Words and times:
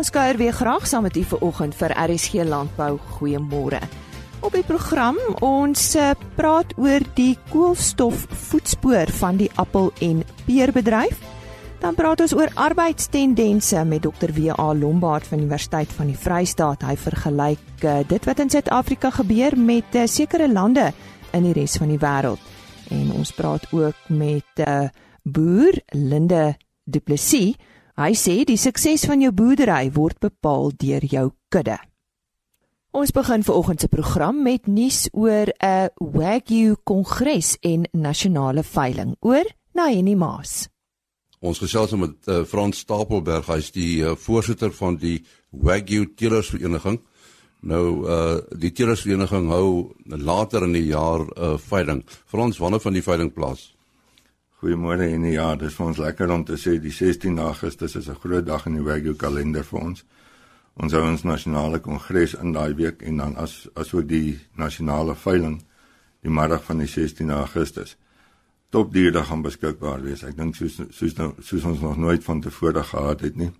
Ons 0.00 0.08
kuier 0.08 0.38
weer 0.40 0.54
graag 0.56 0.86
saam 0.88 1.02
met 1.04 1.16
u 1.16 1.22
vanoggend 1.28 1.74
vir 1.76 1.92
RSG 1.92 2.46
Landbou. 2.48 2.94
Goeiemôre. 3.18 3.82
Op 4.40 4.54
die 4.56 4.64
program 4.64 5.18
ons 5.44 5.82
eh, 5.94 6.14
praat 6.38 6.72
oor 6.80 7.04
die 7.18 7.34
koolstofvoetspoor 7.50 9.12
van 9.18 9.36
die 9.36 9.50
appel- 9.60 9.92
en 10.00 10.22
peerbedryf. 10.46 11.20
Dan 11.84 11.98
praat 12.00 12.24
ons 12.24 12.32
oor 12.32 12.48
arbeidstendense 12.54 13.84
met 13.84 14.00
Dr. 14.08 14.32
W.A. 14.32 14.72
Lombard 14.72 15.28
van 15.28 15.44
Universiteit 15.44 15.92
van 15.92 16.08
die 16.08 16.16
Vrystaat. 16.16 16.80
Hy 16.88 16.96
vergelyk 16.96 17.84
uh, 17.84 18.00
dit 18.08 18.24
wat 18.24 18.40
in 18.40 18.50
Suid-Afrika 18.50 19.10
gebeur 19.20 19.58
met 19.58 20.00
uh, 20.00 20.06
sekere 20.08 20.48
lande 20.48 20.94
in 21.36 21.44
die 21.44 21.52
res 21.52 21.76
van 21.76 21.92
die 21.92 22.00
wêreld. 22.00 22.40
En 22.88 23.12
ons 23.20 23.36
praat 23.36 23.68
ook 23.68 24.08
met 24.08 24.48
'n 24.56 24.64
uh, 24.64 24.88
boer, 25.28 25.76
Linde 25.92 26.56
Du 26.88 27.00
Plessis. 27.04 27.60
Hy 28.00 28.14
sê 28.16 28.46
die 28.48 28.56
sukses 28.56 29.02
van 29.04 29.20
jou 29.20 29.28
boerdery 29.28 29.90
word 29.92 30.16
bepaal 30.24 30.70
deur 30.80 31.04
jou 31.04 31.26
kudde. 31.52 31.74
Ons 32.96 33.10
begin 33.12 33.42
vanoggend 33.44 33.82
se 33.84 33.90
program 33.92 34.38
met 34.40 34.64
nuus 34.66 35.10
oor 35.12 35.52
'n 35.60 35.90
Wagyu 36.00 36.76
Kongres 36.82 37.58
en 37.60 37.84
nasionale 37.92 38.62
veiling 38.62 39.16
oor 39.20 39.44
Naini 39.74 40.14
Maas. 40.14 40.70
Ons 41.40 41.58
gesels 41.58 41.92
met 41.92 42.16
uh, 42.26 42.44
Frans 42.44 42.78
Stapelberg, 42.78 43.46
hy's 43.46 43.70
die 43.70 44.00
uh, 44.00 44.16
voorsitter 44.16 44.72
van 44.72 44.96
die 44.96 45.20
Wagyu 45.50 46.14
Teelersvereniging. 46.14 47.02
Nou 47.60 48.08
uh 48.08 48.40
die 48.56 48.72
Teelersvereniging 48.72 49.50
hou 49.50 49.92
later 50.06 50.64
in 50.64 50.72
die 50.72 50.86
jaar 50.86 51.20
'n 51.20 51.32
uh, 51.36 51.58
veiling. 51.58 52.02
Frans, 52.26 52.58
wanneer 52.58 52.80
van 52.80 52.92
die 52.92 53.04
veiling 53.04 53.32
plaas? 53.32 53.76
Goeiemôre 54.60 55.06
en 55.08 55.22
ja, 55.24 55.54
dis 55.56 55.72
vir 55.72 55.86
ons 55.88 55.98
lekker 56.02 56.30
om 56.34 56.42
te 56.44 56.58
sê 56.60 56.74
die 56.84 56.90
16 56.92 57.38
Augustus 57.40 57.94
is 57.96 58.08
'n 58.10 58.20
groot 58.20 58.44
dag 58.44 58.66
in 58.66 58.74
die 58.74 58.84
Wagyu 58.84 59.14
kalender 59.14 59.64
vir 59.64 59.80
ons. 59.80 60.04
Ons 60.76 60.92
hou 60.92 61.00
ons 61.02 61.24
nasionale 61.24 61.78
kongres 61.80 62.34
in 62.34 62.52
daai 62.52 62.74
week 62.74 63.02
en 63.02 63.16
dan 63.16 63.36
as 63.36 63.68
asook 63.74 64.06
die 64.08 64.38
nasionale 64.56 65.14
veiling 65.14 65.62
die 66.22 66.30
middag 66.30 66.62
van 66.64 66.78
die 66.78 66.86
16 66.86 67.30
Augustus. 67.30 67.96
Topdiere 68.70 69.24
gaan 69.24 69.42
beskikbaar 69.42 70.02
wees. 70.02 70.22
Ek 70.24 70.36
dink 70.36 70.54
soos 70.54 70.76
soos 70.90 71.16
nou 71.16 71.32
soos 71.40 71.64
ons 71.64 71.80
nog 71.80 71.96
nooit 71.96 72.24
van 72.24 72.40
tevore 72.40 72.82
gehad 72.82 73.20
het 73.20 73.36
nie. 73.36 73.52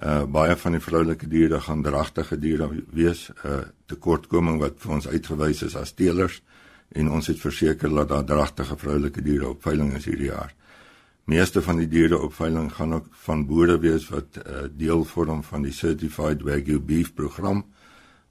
Uh 0.00 0.24
baie 0.24 0.56
van 0.56 0.72
die 0.72 0.80
vroulike 0.80 1.28
diere 1.28 1.60
gaan 1.60 1.82
dragtige 1.82 2.38
diere 2.38 2.70
wees. 2.90 3.30
uh, 3.44 3.60
tekortkoming 3.86 4.58
wat 4.60 4.72
vir 4.78 4.92
ons 4.92 5.08
uitgewys 5.08 5.62
is 5.62 5.76
as 5.76 5.92
teelers 5.92 6.42
en 6.94 7.10
ons 7.10 7.26
het 7.26 7.40
verseker 7.40 7.90
dat 7.94 8.08
daar 8.08 8.24
dragtige 8.24 8.76
vroulike 8.76 9.22
diere 9.22 9.48
op 9.48 9.62
veiling 9.62 9.94
is 9.96 10.04
hierdie 10.04 10.30
jaar. 10.30 10.54
Meeste 11.24 11.62
van 11.62 11.78
die 11.78 11.88
diere 11.88 12.18
op 12.18 12.34
veiling 12.34 12.72
gaan 12.72 12.94
ook 12.94 13.06
van 13.24 13.46
boere 13.46 13.78
wees 13.78 14.08
wat 14.10 14.40
uh, 14.42 14.64
deel 14.76 15.04
vorm 15.04 15.42
van 15.46 15.62
die 15.62 15.72
Certified 15.72 16.42
Wagyu 16.42 16.80
Beef 16.80 17.14
program, 17.14 17.64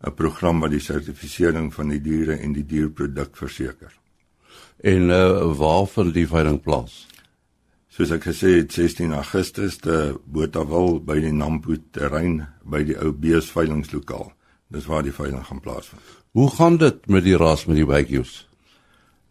'n 0.04 0.14
program 0.14 0.60
wat 0.60 0.72
die 0.72 0.82
sertifisering 0.82 1.74
van 1.74 1.88
die 1.88 2.02
diere 2.02 2.36
en 2.36 2.54
die 2.54 2.66
dierproduk 2.66 3.38
verseker. 3.38 3.94
En 4.82 5.10
uh, 5.10 5.56
waar 5.58 5.88
vind 5.88 6.14
die 6.14 6.28
veiling 6.28 6.62
plaas? 6.62 7.08
Soos 7.92 8.12
ek 8.12 8.24
gesê 8.24 8.56
het 8.58 8.72
16 8.74 9.14
Augustus 9.14 9.78
te 9.78 10.16
Botawil 10.26 11.02
by 11.04 11.20
die 11.20 11.34
Nampo 11.36 11.76
terrein 11.92 12.48
by 12.64 12.84
die 12.88 12.98
ou 12.98 13.12
beesveilingslokaal. 13.12 14.32
Dis 14.72 14.88
waar 14.88 15.04
die 15.04 15.14
veiling 15.14 15.44
gaan 15.46 15.60
plaasvind. 15.60 16.02
Hoe 16.32 16.50
gaan 16.56 16.78
dit 16.78 17.08
met 17.08 17.24
die 17.24 17.36
ras 17.36 17.66
met 17.68 17.76
die 17.76 17.86
Wagyus? 17.86 18.48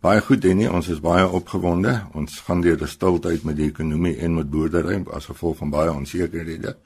Baie 0.01 0.23
goed 0.25 0.41
Denny, 0.41 0.65
ons 0.65 0.87
is 0.89 1.01
baie 1.05 1.27
opgewonde. 1.29 1.91
Ons 2.17 2.39
gaan 2.47 2.63
deur 2.65 2.81
'n 2.81 2.89
stiltyd 2.89 3.43
met 3.45 3.57
die 3.57 3.67
ekonomie 3.69 4.17
en 4.17 4.35
met 4.35 4.51
boerdery 4.51 5.05
as 5.13 5.27
gevolg 5.27 5.57
van 5.57 5.71
baie 5.71 5.93
onsekerhede. 5.93 6.77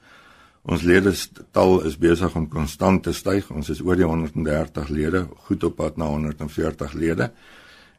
Ons 0.65 0.81
ledetal 0.81 1.85
is 1.85 1.97
besig 1.97 2.35
om 2.35 2.49
konstant 2.49 3.03
te 3.03 3.13
styg. 3.13 3.49
Ons 3.51 3.69
is 3.69 3.81
oor 3.81 3.95
die 3.95 4.05
130 4.05 4.89
lede, 4.89 5.27
goed 5.47 5.63
op 5.63 5.75
pad 5.75 5.97
na 5.97 6.05
140 6.05 6.93
lede. 6.93 7.31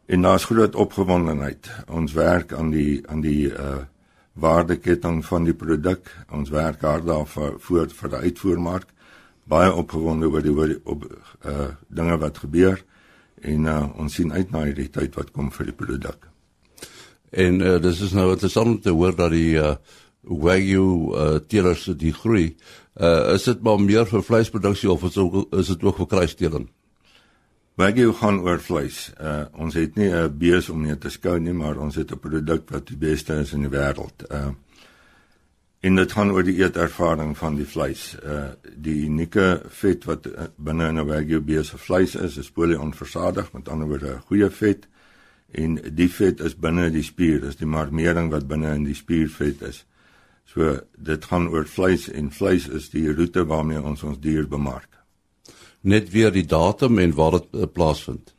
En 0.07 0.23
daar's 0.23 0.45
groot 0.45 0.75
opgewondenheid. 0.75 1.71
Ons 1.89 2.13
werk 2.13 2.53
aan 2.53 2.71
die 2.71 3.03
aan 3.09 3.21
die 3.21 3.49
uh 3.49 3.85
waardeketting 4.35 5.25
van 5.25 5.45
die 5.45 5.55
produk. 5.55 6.27
Ons 6.31 6.51
werk 6.51 6.81
hard 6.81 7.07
daarvoor 7.07 7.61
vir 7.61 7.89
vir 7.89 8.09
die 8.09 8.19
uitvoermark. 8.19 8.87
Baie 9.45 9.73
opgewonde 9.73 10.29
oor 10.29 10.43
die 10.43 10.53
oor 10.53 10.67
die 10.67 10.81
op 10.85 11.05
uh 11.45 11.69
dinge 11.89 12.19
wat 12.19 12.39
gebeur 12.39 12.85
en 13.47 13.69
uh, 13.71 13.83
ons 14.01 14.15
sien 14.19 14.33
uit 14.33 14.51
na 14.53 14.65
die 14.75 14.91
tyd 14.93 15.15
wat 15.19 15.33
kom 15.34 15.51
vir 15.55 15.71
die 15.71 15.77
produk. 15.77 16.27
En 17.31 17.61
uh, 17.61 17.77
dis 17.83 18.01
is 18.07 18.15
nou 18.17 18.31
interessant 18.33 18.77
om 18.77 18.81
te 18.83 18.95
hoor 18.95 19.17
dat 19.17 19.31
die 19.34 19.57
uh, 19.61 19.77
Wagyu 20.27 20.87
uh, 21.15 21.37
teelers 21.47 21.87
die 21.99 22.12
groei. 22.12 22.57
Uh, 22.97 23.34
is 23.37 23.45
dit 23.47 23.62
maar 23.62 23.79
meer 23.79 24.09
vir 24.09 24.25
vleisproduksie 24.25 24.91
of 24.91 25.05
is, 25.07 25.19
ook, 25.21 25.55
is 25.55 25.71
dit 25.71 25.84
ook 25.84 26.01
vir 26.03 26.11
kruisteeling? 26.15 26.67
Wagyu 27.77 28.12
gaan 28.17 28.41
oor 28.41 28.62
vleis. 28.65 29.11
Uh, 29.21 29.45
ons 29.61 29.75
het 29.77 29.99
nie 30.01 30.09
'n 30.09 30.33
bees 30.39 30.71
om 30.73 30.83
net 30.83 31.01
te 31.01 31.11
skou 31.11 31.39
nie, 31.39 31.53
maar 31.53 31.77
ons 31.77 31.95
het 31.95 32.11
'n 32.11 32.19
produk 32.19 32.71
wat 32.71 32.87
die 32.89 32.97
beste 32.97 33.34
is 33.34 33.53
in 33.53 33.69
die 33.69 33.71
wêreld. 33.71 34.25
Uh, 34.31 34.51
en 35.87 35.95
dit 35.95 36.13
gaan 36.13 36.33
oor 36.35 36.43
die 36.47 36.57
eetervaring 36.59 37.37
van 37.39 37.57
die 37.59 37.67
vleis. 37.69 38.09
Uh 38.25 38.51
die 38.87 38.97
unieke 39.07 39.47
vet 39.81 40.05
wat 40.09 40.27
uh, 40.27 40.49
binne 40.57 40.89
in 40.91 40.99
'n 40.99 41.07
wagyu 41.07 41.41
bees 41.41 41.69
se 41.69 41.79
vleis 41.79 42.15
is, 42.15 42.37
is 42.37 42.51
polionversadig, 42.51 43.53
met 43.53 43.69
ander 43.69 43.89
woorde 43.89 44.19
goeie 44.27 44.51
vet. 44.51 44.89
En 45.53 45.79
die 45.95 46.09
vet 46.11 46.41
is 46.41 46.57
binne 46.57 46.91
die 46.91 47.03
spier, 47.03 47.41
dis 47.41 47.57
die 47.57 47.67
marmering 47.67 48.31
wat 48.31 48.49
binne 48.49 48.75
in 48.75 48.85
die 48.85 48.95
spiervet 48.95 49.63
is. 49.63 49.85
So 50.45 50.81
dit 50.99 51.25
gaan 51.25 51.49
oor 51.49 51.67
vleis 51.67 52.09
en 52.11 52.31
vleis 52.31 52.69
is 52.69 52.91
die 52.91 53.13
roete 53.13 53.47
waarmee 53.47 53.83
ons 53.83 54.03
ons 54.03 54.19
dier 54.19 54.49
bemark. 54.49 54.91
Net 55.81 56.11
weer 56.11 56.33
die 56.33 56.47
datum 56.47 56.99
en 56.99 57.15
waar 57.15 57.39
dit 57.39 57.49
uh, 57.55 57.67
plaasvind. 57.67 58.35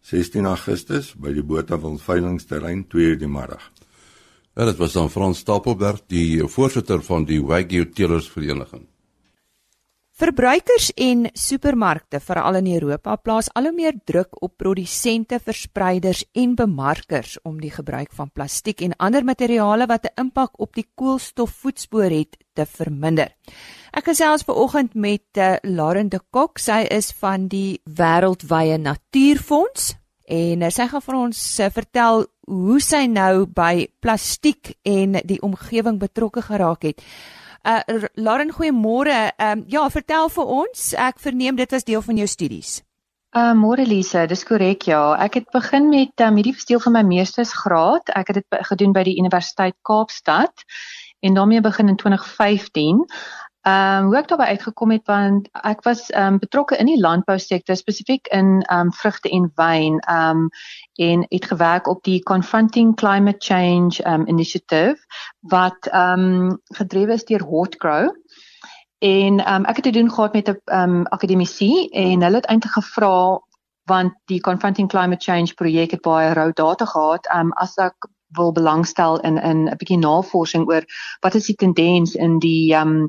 16 0.00 0.46
Augustus 0.46 1.14
by 1.14 1.32
die 1.32 1.42
Botawil 1.42 1.98
veilingsterrein 1.98 2.86
2:00 2.88 3.18
die 3.18 3.28
middag. 3.28 3.75
Ja, 4.56 4.64
dit 4.64 4.76
was 4.76 4.92
dan 4.92 5.10
Frans 5.10 5.38
Stapelberg, 5.38 5.98
die 6.08 6.40
voorsitter 6.48 7.02
van 7.04 7.26
die 7.28 7.42
Wagyu 7.44 7.90
Teelers 7.92 8.30
Vereniging. 8.32 8.86
Verbruikers 10.16 10.86
en 10.96 11.26
supermarkte, 11.36 12.22
veral 12.24 12.56
in 12.62 12.70
Europa, 12.72 13.18
plaas 13.20 13.50
al 13.52 13.68
hoe 13.68 13.74
meer 13.76 13.98
druk 14.08 14.38
op 14.40 14.54
produsente, 14.56 15.36
verspreiders 15.44 16.22
en 16.32 16.54
bemarkers 16.56 17.34
om 17.44 17.58
die 17.60 17.70
gebruik 17.74 18.14
van 18.16 18.30
plastiek 18.32 18.80
en 18.80 18.96
ander 18.96 19.28
materiale 19.28 19.86
wat 19.86 20.08
'n 20.08 20.20
impak 20.24 20.56
op 20.56 20.72
die 20.74 20.86
koolstofvoetspoor 20.94 22.10
het, 22.10 22.36
te 22.54 22.64
verminder. 22.64 23.36
Ek 23.92 24.08
gesels 24.08 24.42
ver 24.42 24.54
oggend 24.54 24.94
met 24.94 25.36
uh, 25.36 25.56
Lauren 25.62 26.08
de 26.08 26.20
Kok. 26.30 26.58
Sy 26.58 26.86
is 26.88 27.12
van 27.12 27.48
die 27.48 27.82
Wêreldwye 27.84 28.78
Natuurfonds 28.78 29.96
en 30.24 30.62
uh, 30.62 30.70
sy 30.70 30.88
gaan 30.88 31.02
vir 31.02 31.14
ons 31.14 31.60
uh, 31.60 31.68
vertel 31.70 32.26
hoe 32.46 32.80
sy 32.80 33.06
nou 33.10 33.46
by 33.46 33.86
plastiek 34.00 34.76
en 34.86 35.18
die 35.26 35.40
omgewing 35.42 35.98
betrokke 35.98 36.42
geraak 36.46 36.82
het. 36.82 37.02
Uh 37.66 38.06
Lauren, 38.14 38.52
goeiemôre. 38.54 39.32
Ehm 39.36 39.58
um, 39.58 39.64
ja, 39.68 39.88
vertel 39.90 40.28
vir 40.28 40.52
ons. 40.62 40.92
Ek 40.94 41.18
verneem 41.18 41.56
dit 41.56 41.70
was 41.70 41.84
deel 41.84 42.02
van 42.02 42.16
jou 42.16 42.26
studies. 42.26 42.82
Uh 43.36 43.54
môre 43.58 43.84
Lise, 43.84 44.26
dis 44.30 44.44
korrek 44.46 44.86
ja. 44.86 45.16
Ek 45.18 45.40
het 45.40 45.50
begin 45.52 45.88
met 45.90 46.22
um, 46.22 46.38
hierdie 46.38 46.54
deel 46.68 46.80
van 46.80 46.94
my 46.94 47.02
meestersgraad. 47.02 48.14
Ek 48.14 48.30
het 48.30 48.38
dit 48.38 48.60
gedoen 48.70 48.94
by 48.94 49.02
die 49.02 49.18
Universiteit 49.18 49.74
Kaapstad 49.82 50.62
en 51.26 51.34
daarmee 51.34 51.60
begin 51.60 51.88
in 51.88 51.96
2015. 51.96 53.02
Ehm 53.66 53.98
um, 53.98 54.06
hoe 54.06 54.16
ek 54.20 54.28
daarbey 54.30 54.46
uitgekom 54.54 54.94
het 54.94 55.02
want 55.10 55.48
ek 55.66 55.82
was 55.82 56.06
ehm 56.12 56.36
um, 56.36 56.38
betrokke 56.38 56.78
in 56.78 56.86
die 56.86 57.00
landbousektor 57.00 57.76
spesifiek 57.76 58.30
in 58.30 58.62
ehm 58.62 58.86
um, 58.86 58.92
vrugte 58.94 59.28
en 59.28 59.50
wyn 59.58 59.98
ehm 59.98 60.46
um, 60.46 60.48
en 60.96 61.24
het 61.28 61.44
gewerk 61.44 61.88
op 61.88 62.02
die 62.04 62.22
Confronting 62.22 62.96
Climate 62.96 63.38
Change 63.38 64.02
um, 64.04 64.26
initiative 64.26 64.96
wat 65.40 65.88
um, 65.94 66.60
gedrewe 66.64 67.12
is 67.12 67.24
deur 67.24 67.42
Hotgrow. 67.42 68.10
En 68.98 69.52
um, 69.52 69.64
ek 69.64 69.76
het 69.76 69.84
te 69.84 69.90
doen 69.90 70.10
gehad 70.10 70.32
met 70.32 70.48
'n 70.48 70.60
um, 70.64 71.06
akademisie 71.06 71.90
en 71.90 72.22
hulle 72.22 72.36
het 72.36 72.46
eintlik 72.46 72.72
gevra 72.72 73.40
want 73.86 74.12
die 74.24 74.40
Confronting 74.40 74.88
Climate 74.88 75.24
Change 75.24 75.54
projek 75.54 75.90
het 75.90 76.00
baie 76.00 76.32
rou 76.32 76.50
data 76.52 76.84
gehad 76.84 77.28
um, 77.34 77.52
as 77.52 77.76
ek 77.76 78.08
wil 78.26 78.52
belangstel 78.52 79.20
in 79.20 79.38
in 79.38 79.68
'n 79.68 79.76
bietjie 79.76 79.98
navorsing 79.98 80.66
oor 80.68 80.84
wat 81.20 81.34
is 81.34 81.46
die 81.46 81.54
tendens 81.54 82.14
in 82.14 82.38
die 82.38 82.74
ehm 82.74 83.06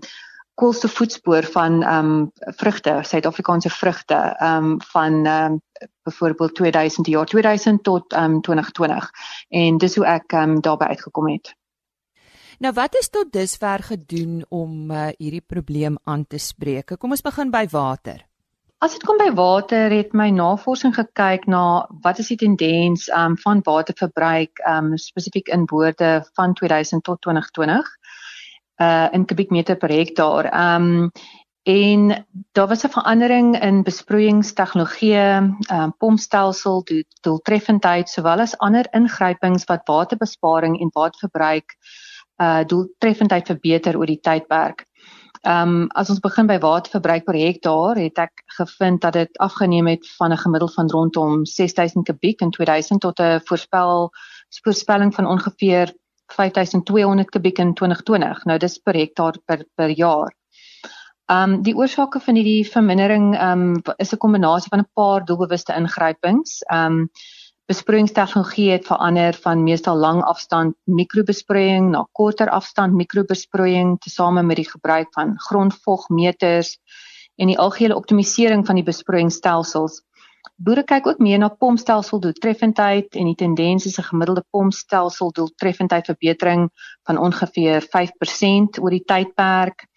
um, 0.58 0.64
koolstofvoetspoor 0.64 1.44
van 1.44 1.84
ehm 1.84 2.12
um, 2.12 2.32
vrugte, 2.58 3.00
Suid-Afrikaanse 3.02 3.70
vrugte, 3.70 4.16
ehm 4.16 4.64
um, 4.64 4.82
van 4.82 5.26
ehm 5.26 5.52
um, 5.52 5.62
byvoorbeeld 6.04 6.56
2000 6.56 7.06
die 7.06 7.16
jaar 7.16 7.26
2000 7.26 7.84
tot 7.84 8.14
ehm 8.14 8.24
um, 8.24 8.42
2020. 8.42 9.10
En 9.50 9.78
dis 9.78 9.96
hoe 9.96 10.06
ek 10.06 10.32
ehm 10.32 10.50
um, 10.50 10.62
daarbey 10.62 10.88
uitgekom 10.88 11.30
het. 11.30 11.56
Nou 12.60 12.74
wat 12.74 12.96
is 12.96 13.10
tot 13.10 13.32
dusver 13.32 13.84
gedoen 13.84 14.46
om 14.50 14.92
uh, 14.92 15.08
hierdie 15.18 15.46
probleem 15.46 15.98
aan 16.04 16.28
te 16.28 16.38
spreek? 16.38 16.98
Kom 16.98 17.12
ons 17.12 17.22
begin 17.22 17.52
by 17.52 17.68
water. 17.72 18.26
As 18.78 18.94
dit 18.94 19.04
kom 19.06 19.18
by 19.18 19.32
water, 19.34 19.90
het 19.90 20.12
my 20.14 20.30
navorsing 20.30 20.94
gekyk 20.96 21.46
na 21.46 21.88
wat 22.02 22.20
is 22.20 22.28
die 22.30 22.38
tendens 22.38 23.08
um, 23.10 23.38
van 23.38 23.62
waterverbruik 23.66 24.62
um, 24.70 24.98
spesifiek 24.98 25.48
in 25.48 25.66
boorde 25.66 26.26
van 26.34 26.54
2000 26.54 27.04
tot 27.04 27.22
2020. 27.22 27.90
Uh 28.78 29.08
in 29.12 29.26
kubiekmeter 29.26 29.76
per 29.76 29.90
hektaar. 29.90 30.52
Um 30.54 31.12
en 31.68 32.26
daar 32.52 32.68
was 32.68 32.84
'n 32.84 32.90
verandering 32.90 33.60
in 33.62 33.84
besproeiingstegnologie, 33.84 35.18
um 35.72 35.94
pompstelsel, 35.98 36.84
doeltreffendheid 37.22 38.10
sowel 38.10 38.40
as 38.40 38.58
ander 38.58 38.88
ingrypings 38.92 39.64
wat 39.66 39.88
waterbesparing 39.88 40.80
en 40.80 40.90
waterverbruik 40.94 41.76
uh 42.38 42.64
doeltreffendheid 42.66 43.46
verbeter 43.46 43.98
oor 43.98 44.06
die 44.06 44.22
tydperk. 44.22 44.86
Um 45.44 45.88
as 45.96 46.10
ons 46.10 46.20
begin 46.20 46.48
by 46.48 46.58
waterverbruik 46.60 47.26
per 47.26 47.36
hektaar, 47.36 47.98
het 47.98 48.18
ek 48.18 48.44
gevind 48.58 49.02
dat 49.02 49.14
dit 49.14 49.38
afgeneem 49.38 49.88
het 49.88 50.08
van 50.18 50.32
'n 50.32 50.38
gemiddeld 50.38 50.74
van 50.74 50.90
rondom 50.90 51.46
6000 51.46 52.06
kubiek 52.06 52.42
in 52.42 52.52
2000 52.52 53.02
tot 53.02 53.20
'n 53.20 53.42
voorspel 53.44 54.12
voorspelling 54.64 55.14
van 55.16 55.26
ongeveer 55.26 55.94
5200 56.36 57.30
kubiek 57.30 57.60
in 57.60 57.74
2020. 57.74 58.44
Nou 58.46 58.58
dis 58.58 58.78
per 58.80 58.96
hektaar 58.96 59.40
per 59.46 59.66
per 59.76 59.90
jaar. 59.90 60.34
Um 61.28 61.62
die 61.64 61.76
oorsake 61.76 62.20
van 62.24 62.36
hierdie 62.40 62.64
vermindering 62.68 63.34
um 63.36 63.82
is 63.98 64.14
'n 64.14 64.18
kombinasie 64.18 64.70
van 64.70 64.80
'n 64.80 64.92
paar 64.94 65.26
doelbewuste 65.26 65.74
ingrypings. 65.76 66.64
Um 66.72 67.10
besproeiingstegnologie 67.68 68.72
het 68.72 68.86
verander 68.88 69.34
van 69.34 69.64
meestal 69.64 69.98
lang 69.98 70.22
afstand 70.24 70.76
mikrobesproeiing 70.86 71.90
na 71.92 72.06
korter 72.12 72.50
afstand 72.50 72.94
mikrobesproeiing 72.94 73.98
tesame 74.00 74.44
met 74.44 74.56
die 74.56 74.70
gebruik 74.70 75.08
van 75.12 75.34
grondvogmeters 75.50 76.78
en 77.36 77.48
die 77.48 77.60
algehele 77.60 77.96
optimalisering 77.96 78.66
van 78.66 78.76
die 78.76 78.88
besproeiingsstelsels. 78.88 80.02
Boere 80.56 80.84
kyk 80.84 81.08
ook 81.08 81.20
meer 81.20 81.40
na 81.40 81.50
pompstelsel 81.50 82.20
doeltreffendheid 82.20 83.16
en 83.16 83.26
die 83.26 83.36
tendens 83.36 83.86
is 83.86 83.98
'n 84.00 84.10
gemiddelde 84.10 84.44
pompstelsel 84.50 85.32
doeltreffendheid 85.32 86.06
verbetering 86.06 86.70
van 87.04 87.18
ongeveer 87.18 87.82
5% 87.82 88.80
oor 88.80 88.90
die 88.90 89.04
tydperk. 89.04 89.88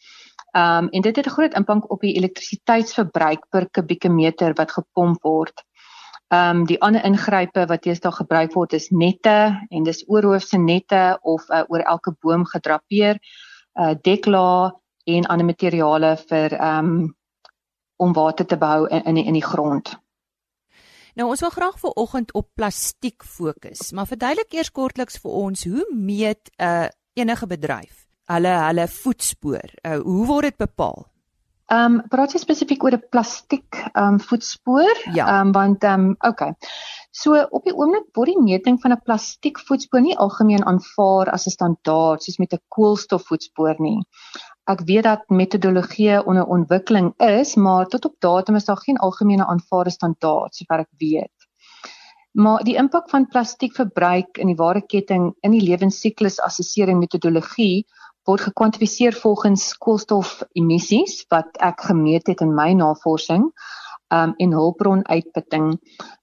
Um 0.53 0.89
en 0.91 1.03
dit 1.03 1.17
het 1.17 1.27
'n 1.27 1.31
groot 1.31 1.55
impak 1.55 1.91
op 1.91 2.01
die 2.01 2.15
elektrisiteitsverbruik 2.17 3.47
per 3.51 3.71
kubieke 3.71 4.09
meter 4.09 4.53
wat 4.55 4.71
gepomp 4.71 5.23
word. 5.23 5.63
Um 6.29 6.65
die 6.67 6.81
ander 6.81 7.05
ingrype 7.05 7.67
wat 7.67 7.83
teesdae 7.83 8.13
gebruik 8.13 8.53
word 8.53 8.73
is 8.73 8.91
nette 8.91 9.67
en 9.71 9.83
dis 9.83 10.05
oorhoofse 10.09 10.59
nette 10.59 11.19
of 11.23 11.49
uh, 11.51 11.63
oor 11.69 11.81
elke 11.81 12.15
boom 12.21 12.45
gedrapeer, 12.45 13.19
uh 13.75 13.95
dekla 14.03 14.73
en 15.05 15.27
ander 15.27 15.47
materiale 15.47 16.17
vir 16.17 16.61
um 16.61 17.17
om 17.97 18.13
water 18.13 18.47
te 18.47 18.57
behou 18.57 18.87
in 18.87 19.05
in 19.05 19.15
die, 19.15 19.25
in 19.25 19.33
die 19.33 19.45
grond. 19.45 19.99
Nou 21.15 21.29
ons 21.29 21.41
wil 21.41 21.51
graag 21.51 21.79
vir 21.79 21.91
oggend 21.97 22.35
op 22.35 22.49
plastiek 22.55 23.25
fokus, 23.25 23.93
maar 23.93 24.07
verduidelik 24.07 24.53
eers 24.55 24.71
kortliks 24.71 25.19
vir 25.19 25.31
ons 25.31 25.65
hoe 25.65 25.87
meet 25.95 26.51
'n 26.59 26.65
uh, 26.65 26.89
enige 27.15 27.47
bedryf 27.47 28.07
hulle 28.31 28.53
hulle 28.67 28.87
voetspoor. 28.89 29.73
Uh, 29.87 29.99
hoe 29.99 30.27
word 30.27 30.51
dit 30.51 30.57
bepaal? 30.57 31.07
Ehm 31.71 32.01
um, 32.01 32.07
praat 32.11 32.33
jy 32.35 32.41
spesifiek 32.43 32.83
oor 32.83 32.97
'n 32.97 33.09
plastiek 33.15 33.77
ehm 33.81 34.17
um, 34.17 34.21
voetspoor? 34.21 34.97
Ja. 35.15 35.27
Ehm 35.27 35.49
um, 35.49 35.53
want 35.53 35.85
ehm 35.85 36.07
um, 36.07 36.17
okay. 36.31 36.55
So 37.11 37.39
op 37.51 37.65
die 37.67 37.75
oomblik 37.75 38.09
word 38.15 38.33
die 38.33 38.43
meting 38.43 38.81
van 38.83 38.93
'n 38.93 39.03
plastiek 39.07 39.59
voetspoor 39.69 40.03
nie 40.03 40.17
algemeen 40.17 40.65
aanvaar 40.65 41.31
as 41.31 41.47
'n 41.47 41.55
standaard 41.57 42.23
soos 42.23 42.39
met 42.39 42.55
'n 42.55 42.63
koolstof 42.69 43.27
voetspoor 43.27 43.77
nie. 43.79 43.99
Ek 44.71 44.83
weet 44.87 45.03
dat 45.03 45.23
metodologie 45.35 46.21
onder 46.23 46.47
ontwikkeling 46.47 47.13
is, 47.17 47.57
maar 47.59 47.87
tot 47.91 48.05
op 48.05 48.15
datum 48.23 48.55
is 48.55 48.65
daar 48.69 48.79
geen 48.79 49.01
algemene 49.03 49.47
aanvaarde 49.47 49.91
standaard 49.91 50.55
sover 50.55 50.85
ek 50.85 50.93
weet. 51.01 51.47
Maar 52.39 52.63
die 52.63 52.77
impak 52.79 53.09
van 53.11 53.27
plastiekverbruik 53.27 54.39
in 54.39 54.53
die 54.53 54.59
waardeketting 54.61 55.33
in 55.41 55.57
die 55.57 55.65
lewensiklus 55.67 56.39
assessering 56.47 57.01
metodologie 57.03 57.87
word 58.29 58.45
gekwantifiseer 58.47 59.17
volgens 59.19 59.73
koolstofemissies 59.83 61.25
wat 61.35 61.59
ek 61.59 61.83
gemeet 61.89 62.31
het 62.31 62.45
in 62.47 62.55
my 62.55 62.71
navorsing 62.79 63.49
um, 64.15 64.37
en 64.37 64.55
hulpbronuitputting. 64.55 65.73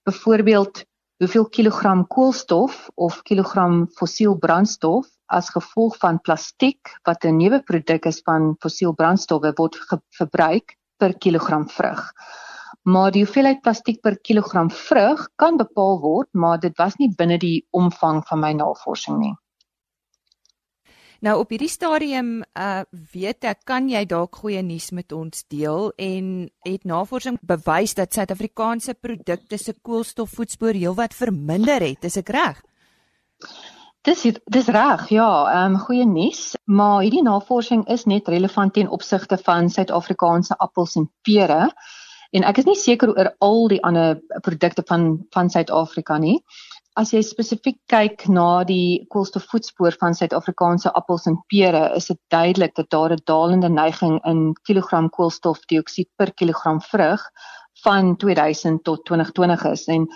Byvoorbeeld 0.08 0.86
hoeveel 1.20 1.50
kilogram 1.50 2.08
koolstof 2.08 2.88
of 2.96 3.22
kilogram 3.28 3.88
fossiel 4.00 4.38
brandstof 4.40 5.17
as 5.28 5.50
gevolg 5.54 5.98
van 6.02 6.20
plastiek 6.22 6.94
wat 7.04 7.26
'n 7.26 7.38
nuwe 7.38 7.62
produk 7.64 8.06
is 8.06 8.22
van 8.26 8.56
fossiel 8.60 8.94
brandstowwe 8.94 9.54
word 9.56 9.78
verbruik 10.20 10.78
per 10.98 11.18
kilogram 11.18 11.70
vrug. 11.70 12.12
Maar 12.84 13.12
die 13.12 13.24
hoeveelheid 13.24 13.62
plastiek 13.62 14.02
per 14.02 14.20
kilogram 14.20 14.70
vrug 14.72 15.28
kan 15.36 15.58
bepaal 15.58 16.00
word, 16.00 16.30
maar 16.32 16.60
dit 16.60 16.78
was 16.78 16.96
nie 16.96 17.10
binne 17.16 17.38
die 17.38 17.68
omvang 17.72 18.24
van 18.28 18.40
my 18.40 18.54
navorsing 18.54 19.20
nie. 19.20 19.36
Nou 21.20 21.40
op 21.42 21.50
hierdie 21.50 21.72
stadium 21.72 22.44
uh 22.54 22.84
weet 23.14 23.44
ek 23.50 23.64
kan 23.66 23.90
jy 23.90 24.04
dalk 24.06 24.38
goeie 24.38 24.62
nuus 24.62 24.92
met 24.94 25.12
ons 25.12 25.44
deel 25.50 25.90
en 25.98 26.50
het 26.68 26.86
navorsing 26.86 27.40
bewys 27.42 27.96
dat 27.98 28.14
Suid-Afrikaanse 28.14 28.94
produkte 28.94 29.58
se 29.58 29.74
koolstofvoetspoor 29.82 30.78
heelwat 30.78 31.18
verminder 31.18 31.82
het, 31.82 32.06
is 32.06 32.20
ek 32.22 32.30
reg? 32.30 32.62
Dis 34.08 34.22
dis 34.24 34.68
reg, 34.72 35.02
ja, 35.12 35.30
ehm 35.52 35.74
um, 35.74 35.82
goeie 35.84 36.06
nuus, 36.08 36.54
maar 36.64 37.02
hierdie 37.04 37.26
navorsing 37.26 37.82
is 37.92 38.06
net 38.08 38.30
relevant 38.32 38.72
ten 38.78 38.88
opsigte 38.98 39.36
van 39.48 39.68
Suid-Afrikaanse 39.70 40.56
appels 40.64 40.96
en 40.96 41.10
pere. 41.28 41.66
En 42.32 42.46
ek 42.48 42.62
is 42.62 42.70
nie 42.70 42.78
seker 42.80 43.12
oor 43.12 43.30
al 43.44 43.68
die 43.74 43.82
ander 43.84 44.16
produkte 44.46 44.86
van 44.88 45.10
van 45.36 45.52
Suid-Afrika 45.52 46.22
nie. 46.24 46.38
As 46.96 47.12
jy 47.12 47.20
spesifiek 47.22 47.82
kyk 47.92 48.24
na 48.32 48.64
die 48.70 49.04
koolstofvoetspoor 49.12 50.00
van 50.00 50.16
Suid-Afrikaanse 50.16 50.96
appels 50.96 51.28
en 51.28 51.42
pere, 51.52 51.84
is 52.00 52.08
dit 52.08 52.22
duidelik 52.32 52.80
dat 52.80 52.90
daar 52.96 53.12
'n 53.12 53.26
dalende 53.26 53.70
neiging 53.70 54.22
in 54.24 54.54
kilogram 54.64 55.10
koolstofdioksied 55.10 56.10
per 56.16 56.32
kilogram 56.32 56.80
vrug 56.82 57.28
van 57.84 58.16
2000 58.16 58.84
tot 58.84 59.06
2020 59.06 59.66
is 59.66 59.86
en 59.88 60.08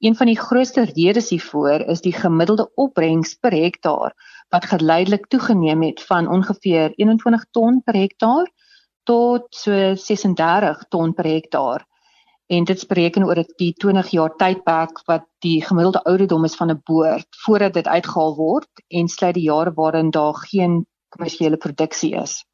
Een 0.00 0.16
van 0.16 0.26
die 0.26 0.38
grootste 0.38 0.86
redes 0.94 1.28
hiervoor 1.28 1.82
is 1.92 2.00
die 2.00 2.12
gemiddelde 2.16 2.70
opbrengs 2.74 3.34
per 3.34 3.52
hektaar 3.52 4.14
wat 4.48 4.64
geleidelik 4.64 5.26
toegeneem 5.28 5.82
het 5.82 6.00
van 6.02 6.28
ongeveer 6.28 6.94
21 6.96 7.44
ton 7.50 7.82
per 7.84 7.94
hektaar 7.94 8.48
tot 9.04 9.46
so 9.54 9.94
36 9.94 10.84
ton 10.88 11.12
per 11.14 11.28
hektaar. 11.28 11.84
En 12.46 12.64
dit 12.64 12.86
bereken 12.88 13.26
oor 13.28 13.42
die 13.60 13.72
20 13.72 14.08
jaar 14.16 14.32
tydperk 14.36 15.02
wat 15.04 15.26
die 15.44 15.60
gemiddelde 15.64 16.02
ouderdom 16.02 16.44
is 16.48 16.56
van 16.56 16.70
'n 16.70 16.80
boer 16.84 17.20
voordat 17.44 17.72
dit 17.72 17.86
uitgehaal 17.86 18.34
word 18.36 18.70
en 18.88 19.08
sluit 19.08 19.34
die 19.34 19.48
jare 19.52 19.72
waarin 19.74 20.10
daar 20.10 20.34
geen 20.34 20.86
kommersiële 21.08 21.56
produksie 21.56 22.14
is. 22.14 22.44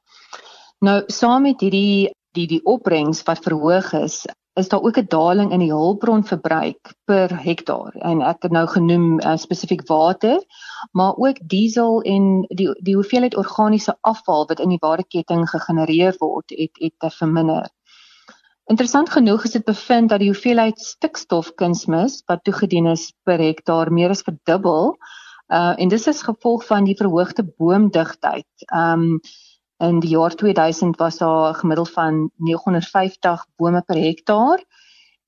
Nou 0.78 1.02
saam 1.06 1.42
met 1.42 1.60
hierdie 1.60 2.10
die 2.32 2.46
die 2.46 2.64
opbrengs 2.64 3.22
wat 3.22 3.38
verhoog 3.38 3.92
is, 3.92 4.26
is 4.56 4.68
daar 4.68 4.82
ook 4.82 4.98
'n 4.98 5.08
daling 5.08 5.52
in 5.52 5.58
die 5.58 5.72
hulpbronverbruik 5.72 6.94
per 7.04 7.42
hektaar 7.42 7.92
en 7.94 8.22
ek 8.22 8.42
het 8.42 8.52
nou 8.52 8.66
genoem 8.66 9.20
uh, 9.20 9.36
spesifiek 9.36 9.86
water 9.88 10.40
maar 10.92 11.16
ook 11.16 11.36
diesel 11.48 12.02
en 12.02 12.44
die 12.48 12.68
die 12.80 12.94
hoeveelheid 12.94 13.36
organiese 13.36 13.96
afval 14.00 14.46
wat 14.46 14.60
in 14.60 14.68
die 14.68 14.80
waardeketting 14.80 15.48
gegenereer 15.48 16.16
word 16.18 16.50
het 16.56 16.78
het 16.80 17.14
verminder. 17.14 17.68
Interessant 18.64 19.10
genoeg 19.10 19.44
is 19.44 19.50
dit 19.50 19.64
bevind 19.64 20.08
dat 20.08 20.18
die 20.18 20.30
hoeveelheid 20.32 20.80
stikstofkunsmis 20.80 22.22
wat 22.26 22.44
toegedien 22.44 22.86
is 22.86 23.12
per 23.22 23.38
hektaar 23.38 23.92
meer 23.92 24.10
as 24.10 24.22
verdubbel 24.22 24.96
uh 25.48 25.74
en 25.76 25.88
dis 25.88 26.06
is 26.06 26.22
gevolg 26.22 26.64
van 26.66 26.84
die 26.84 26.96
verhoogde 26.96 27.44
boomdigtheid. 27.44 28.66
Um 28.74 29.20
In 29.78 30.00
die 30.00 30.10
jaar 30.10 30.34
2000 30.34 30.96
was 30.96 31.18
daar 31.18 31.50
'n 31.50 31.54
gemiddeld 31.54 31.90
van 31.90 32.30
950 32.36 33.46
bome 33.56 33.82
per 33.82 33.96
hektaar. 33.96 34.64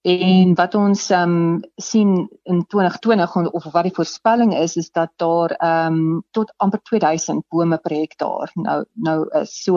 En 0.01 0.55
wat 0.55 0.75
ons 0.75 1.11
ehm 1.11 1.31
um, 1.31 1.61
sien 1.77 2.31
in 2.43 2.67
2020 2.67 3.37
of 3.53 3.65
wat 3.65 3.83
die 3.83 3.95
voorspelling 3.95 4.55
is 4.55 4.77
is 4.77 4.91
dat 4.91 5.11
daar 5.17 5.51
ehm 5.51 5.93
um, 5.93 6.25
tot 6.31 6.53
amper 6.57 6.83
2000 6.83 7.45
bome 7.49 7.79
per 7.79 7.97
hektaar 7.97 8.51
nou 8.55 8.85
nou 8.93 9.29
is. 9.41 9.63
So 9.63 9.77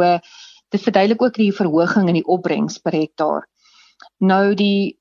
dit 0.69 0.81
verduidelik 0.81 1.21
ook 1.21 1.33
die 1.33 1.53
verhoging 1.53 2.07
in 2.07 2.13
die 2.13 2.25
opbrengs 2.25 2.77
per 2.77 2.91
hektaar. 2.91 3.49
Nou 4.17 4.53
die 4.53 4.99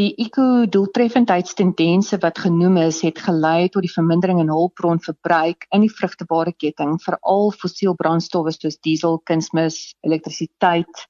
die 0.00 0.12
eko-doeltreffendheidstendense 0.24 2.18
wat 2.22 2.38
genoem 2.40 2.78
is, 2.86 3.02
het 3.04 3.20
gelei 3.20 3.68
tot 3.68 3.84
die 3.84 3.92
vermindering 3.92 4.40
in 4.40 4.52
hulpbronverbruik 4.52 5.66
in 5.76 5.84
die 5.84 5.92
vrugtebare 5.92 6.54
ketting, 6.56 6.96
veral 7.04 7.52
fossiel 7.60 7.96
brandstowwe 7.98 8.54
soos 8.54 8.78
diesel, 8.86 9.18
kunsmis, 9.28 9.92
elektrisiteit, 10.06 11.04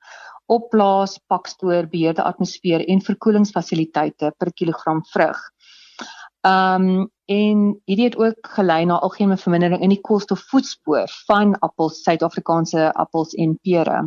opblaas, 0.50 1.18
pakstoor, 1.30 1.87
beheerde 1.92 2.26
atmosfeer 2.26 2.82
en 2.90 3.02
verkoelingsfasiliteite 3.06 4.32
per 4.38 4.52
kilogram 4.59 5.04
vrug. 5.12 5.38
Um 6.47 7.09
en 7.30 7.59
hierdie 7.87 8.09
het 8.09 8.16
ook 8.18 8.49
gelei 8.56 8.80
na 8.90 8.97
algemene 8.99 9.38
vermindering 9.38 9.85
in 9.87 9.92
die 9.92 10.00
koolstofvoetspoor 10.02 11.12
van 11.28 11.52
appels, 11.62 12.00
Suid-Afrikaanse 12.02 12.88
appels 12.99 13.37
en 13.38 13.52
pere. 13.62 14.00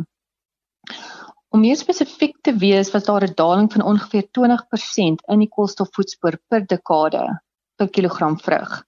Om 1.54 1.62
meer 1.62 1.76
spesifiek 1.78 2.34
te 2.42 2.50
wees, 2.58 2.88
was 2.90 3.04
daar 3.06 3.22
'n 3.22 3.34
daling 3.38 3.72
van 3.72 3.82
ongeveer 3.82 4.26
20% 4.30 5.22
in 5.32 5.38
die 5.38 5.48
koolstofvoetspoor 5.48 6.38
per 6.48 6.66
dekade 6.66 7.40
per 7.76 7.88
kilogram 7.90 8.40
vrug. 8.40 8.84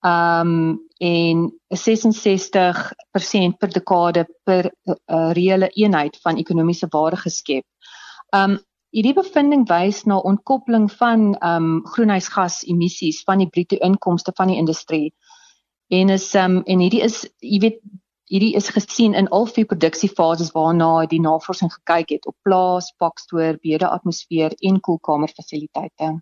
Um 0.00 0.80
en 0.98 1.52
66% 1.68 3.58
per 3.58 3.70
dekade 3.72 4.26
per 4.44 4.70
uh, 4.84 5.30
reële 5.32 5.68
eenheid 5.68 6.18
van 6.22 6.36
ekonomiese 6.36 6.86
waarde 6.90 7.16
geskep. 7.16 7.64
Um 8.34 8.58
hierdie 8.90 9.14
bevinding 9.14 9.68
wys 9.68 10.02
na 10.04 10.18
ontkoppeling 10.18 10.92
van 10.92 11.36
um 11.44 11.86
groenhuisgas 11.86 12.62
emissies 12.66 13.22
van 13.22 13.38
die 13.38 13.48
bruto 13.48 13.76
inkomste 13.76 14.32
van 14.34 14.48
die 14.48 14.56
industrie. 14.56 15.14
En 15.88 16.08
is 16.08 16.34
um 16.34 16.62
en 16.62 16.78
hierdie 16.78 17.02
is 17.02 17.30
jy 17.38 17.58
weet 17.58 17.80
hierdie 18.32 18.54
is 18.56 18.70
gesien 18.72 19.14
in 19.18 19.28
al 19.28 19.46
vier 19.52 19.68
produksiefases 19.68 20.52
waarna 20.56 21.04
die 21.08 21.20
navorsing 21.20 21.72
gekyk 21.72 22.16
het 22.16 22.28
op 22.30 22.36
plaas, 22.46 22.92
pakstoor, 23.02 23.58
beede 23.60 23.88
atmosfeer 23.88 24.56
en 24.60 24.80
koelkamerfasiliteite. 24.80 26.14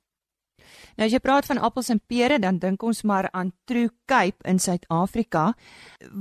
Nou 0.99 1.07
as 1.07 1.14
jy 1.14 1.21
praat 1.23 1.47
van 1.49 1.61
appels 1.62 1.88
en 1.95 2.00
pere, 2.12 2.38
dan 2.43 2.59
dink 2.62 2.83
ons 2.87 3.02
maar 3.07 3.31
aan 3.33 3.52
True 3.67 3.90
Cape 4.11 4.45
in 4.49 4.59
Suid-Afrika. 4.61 5.52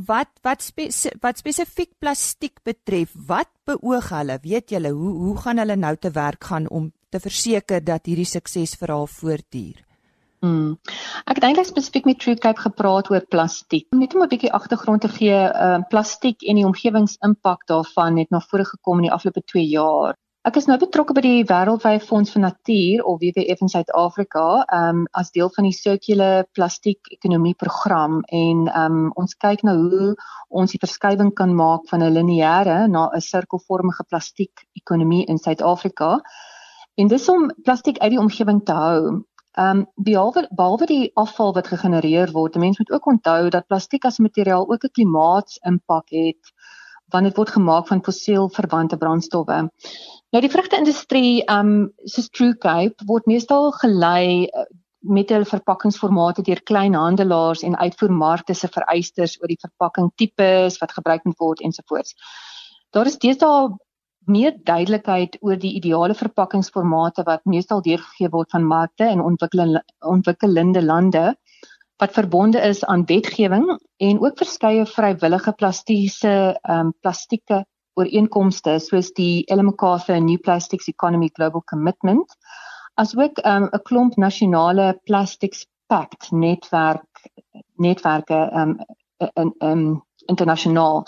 Wat 0.08 0.32
wat 0.46 0.64
spe, 0.64 0.88
wat 1.24 1.42
spesifiek 1.42 1.92
plastiek 2.00 2.62
betref, 2.64 3.14
wat 3.28 3.52
beoog 3.68 4.14
hulle? 4.16 4.40
Weet 4.46 4.74
julle 4.76 4.94
hoe 4.96 5.12
hoe 5.26 5.36
gaan 5.44 5.62
hulle 5.62 5.76
nou 5.76 5.96
te 5.98 6.14
werk 6.16 6.50
gaan 6.52 6.70
om 6.70 6.92
te 7.10 7.20
verseker 7.20 7.84
dat 7.84 8.06
hierdie 8.06 8.30
suksesverhaal 8.30 9.10
voortduur? 9.20 9.89
Mm. 10.46 10.78
Ek 11.28 11.42
dink 11.44 11.58
ek 11.60 11.68
spesifiek 11.68 12.06
met 12.08 12.20
True 12.24 12.40
Cape 12.40 12.62
gepraat 12.64 13.10
oor 13.12 13.26
plastiek. 13.28 13.88
Net 13.92 14.16
om 14.16 14.24
'n 14.24 14.32
bietjie 14.32 14.54
agtergrond 14.56 15.02
te 15.02 15.12
gee, 15.12 15.36
uh, 15.36 15.80
plastiek 15.90 16.42
en 16.44 16.56
die 16.56 16.66
omgewingsimpak 16.66 17.68
daarvan 17.68 18.18
het 18.18 18.32
na 18.32 18.40
vore 18.40 18.66
gekom 18.66 18.98
in 19.00 19.10
die 19.10 19.16
afgelope 19.18 19.44
2 19.44 19.68
jaar. 19.68 20.16
Ek 20.48 20.56
is 20.56 20.70
nou 20.70 20.78
betrokke 20.80 21.14
by 21.14 21.22
die 21.22 21.44
Wêreldwye 21.44 22.00
Fonds 22.00 22.32
vir 22.32 22.42
Natuur 22.42 23.02
of 23.04 23.18
WWF 23.20 23.60
in 23.66 23.70
Suid-Afrika, 23.70 24.44
um 24.72 25.02
as 25.12 25.34
deel 25.36 25.50
van 25.52 25.66
die 25.68 25.76
sirkulêre 25.76 26.46
plastiek 26.56 27.12
ekonomie 27.12 27.58
program 27.60 28.22
en 28.32 28.70
um 28.84 29.02
ons 29.20 29.36
kyk 29.36 29.66
na 29.68 29.74
hoe 29.76 30.14
ons 30.48 30.72
die 30.72 30.80
verskywing 30.80 31.34
kan 31.36 31.52
maak 31.54 31.84
van 31.92 32.02
'n 32.08 32.14
lineêre 32.16 32.88
na 32.88 33.10
'n 33.12 33.22
sirkelvormige 33.22 34.08
plastiek 34.08 34.64
ekonomie 34.80 35.26
in 35.28 35.38
Suid-Afrika. 35.38 36.22
En 36.96 37.08
dis 37.08 37.30
om 37.30 37.52
plastiek 37.64 38.00
uit 38.00 38.12
die 38.12 38.24
omgewing 38.24 38.64
te 38.64 38.74
hou. 38.74 39.26
Um 39.58 39.88
behalwe 39.96 40.48
behalwe 40.56 40.86
die 40.86 41.12
afval 41.16 41.54
wat 41.54 41.68
gegenereer 41.68 42.32
word, 42.32 42.56
mense 42.56 42.84
moet 42.84 42.92
ook 42.92 43.08
onthou 43.08 43.50
dat 43.50 43.68
plastiek 43.68 44.06
as 44.06 44.20
materiaal 44.20 44.70
ook 44.70 44.84
'n 44.84 44.92
klimaatsimpak 44.94 46.10
het 46.10 46.54
want 47.10 47.26
dit 47.26 47.36
word 47.36 47.50
gemaak 47.50 47.88
van 47.88 48.04
fossiel 48.04 48.50
verwante 48.50 48.98
brandstowwe. 48.98 49.72
Nou 50.30 50.42
die 50.42 50.52
vrugte-industrie, 50.52 51.44
um 51.50 51.92
soos 52.06 52.30
True 52.30 52.58
Cape 52.58 53.06
word 53.06 53.26
meestal 53.26 53.72
gelei 53.72 54.46
uh, 54.46 54.66
met 55.00 55.30
hulle 55.30 55.46
verpakkingsformate 55.46 56.44
deur 56.44 56.62
kleinhandelaars 56.64 57.64
en 57.64 57.78
uitvoermarkte 57.78 58.54
se 58.54 58.68
vereistes 58.68 59.38
oor 59.42 59.48
die 59.48 59.62
verpakkingtipes 59.62 60.78
wat 60.82 60.92
gebruik 60.92 61.24
moet 61.24 61.40
word 61.40 61.62
ensovoorts. 61.62 62.16
Daar 62.92 63.06
is 63.06 63.18
deesdae 63.18 63.70
meer 64.30 64.56
duidelikheid 64.64 65.38
oor 65.42 65.58
die 65.60 65.74
ideale 65.80 66.16
verpakkingsformate 66.18 67.26
wat 67.28 67.46
meestal 67.50 67.82
deurgegee 67.86 68.30
word 68.34 68.52
van 68.56 68.68
markte 68.68 69.10
in 69.10 69.24
ontwikkelende 69.26 69.84
ontwikkelende 70.06 70.84
lande 70.86 71.26
wat 72.00 72.16
verbonde 72.16 72.62
is 72.64 72.86
aan 72.86 73.04
wetgewing 73.10 73.66
en 73.98 74.22
ook 74.24 74.38
verskeie 74.40 74.86
vrywillige 74.88 75.54
plastiese 75.60 76.34
um 76.70 76.94
plastieke 77.02 77.64
ooreenkomste 78.00 78.78
soos 78.80 79.12
die 79.18 79.44
Ellen 79.52 79.68
MacArthur 79.72 80.22
New 80.22 80.40
Plastics 80.40 80.88
Economy 80.88 81.30
Global 81.34 81.64
Commitment 81.66 82.38
asook 82.96 83.42
um, 83.46 83.68
'n 83.68 83.74
um, 83.74 83.84
klomp 83.84 84.16
nasionale 84.16 85.00
plastics 85.04 85.66
pact 85.88 86.32
netwerk 86.32 87.26
netwerke 87.76 88.40
um, 88.54 88.78
in 89.34 89.54
um, 89.60 90.04
internasionaal 90.26 91.06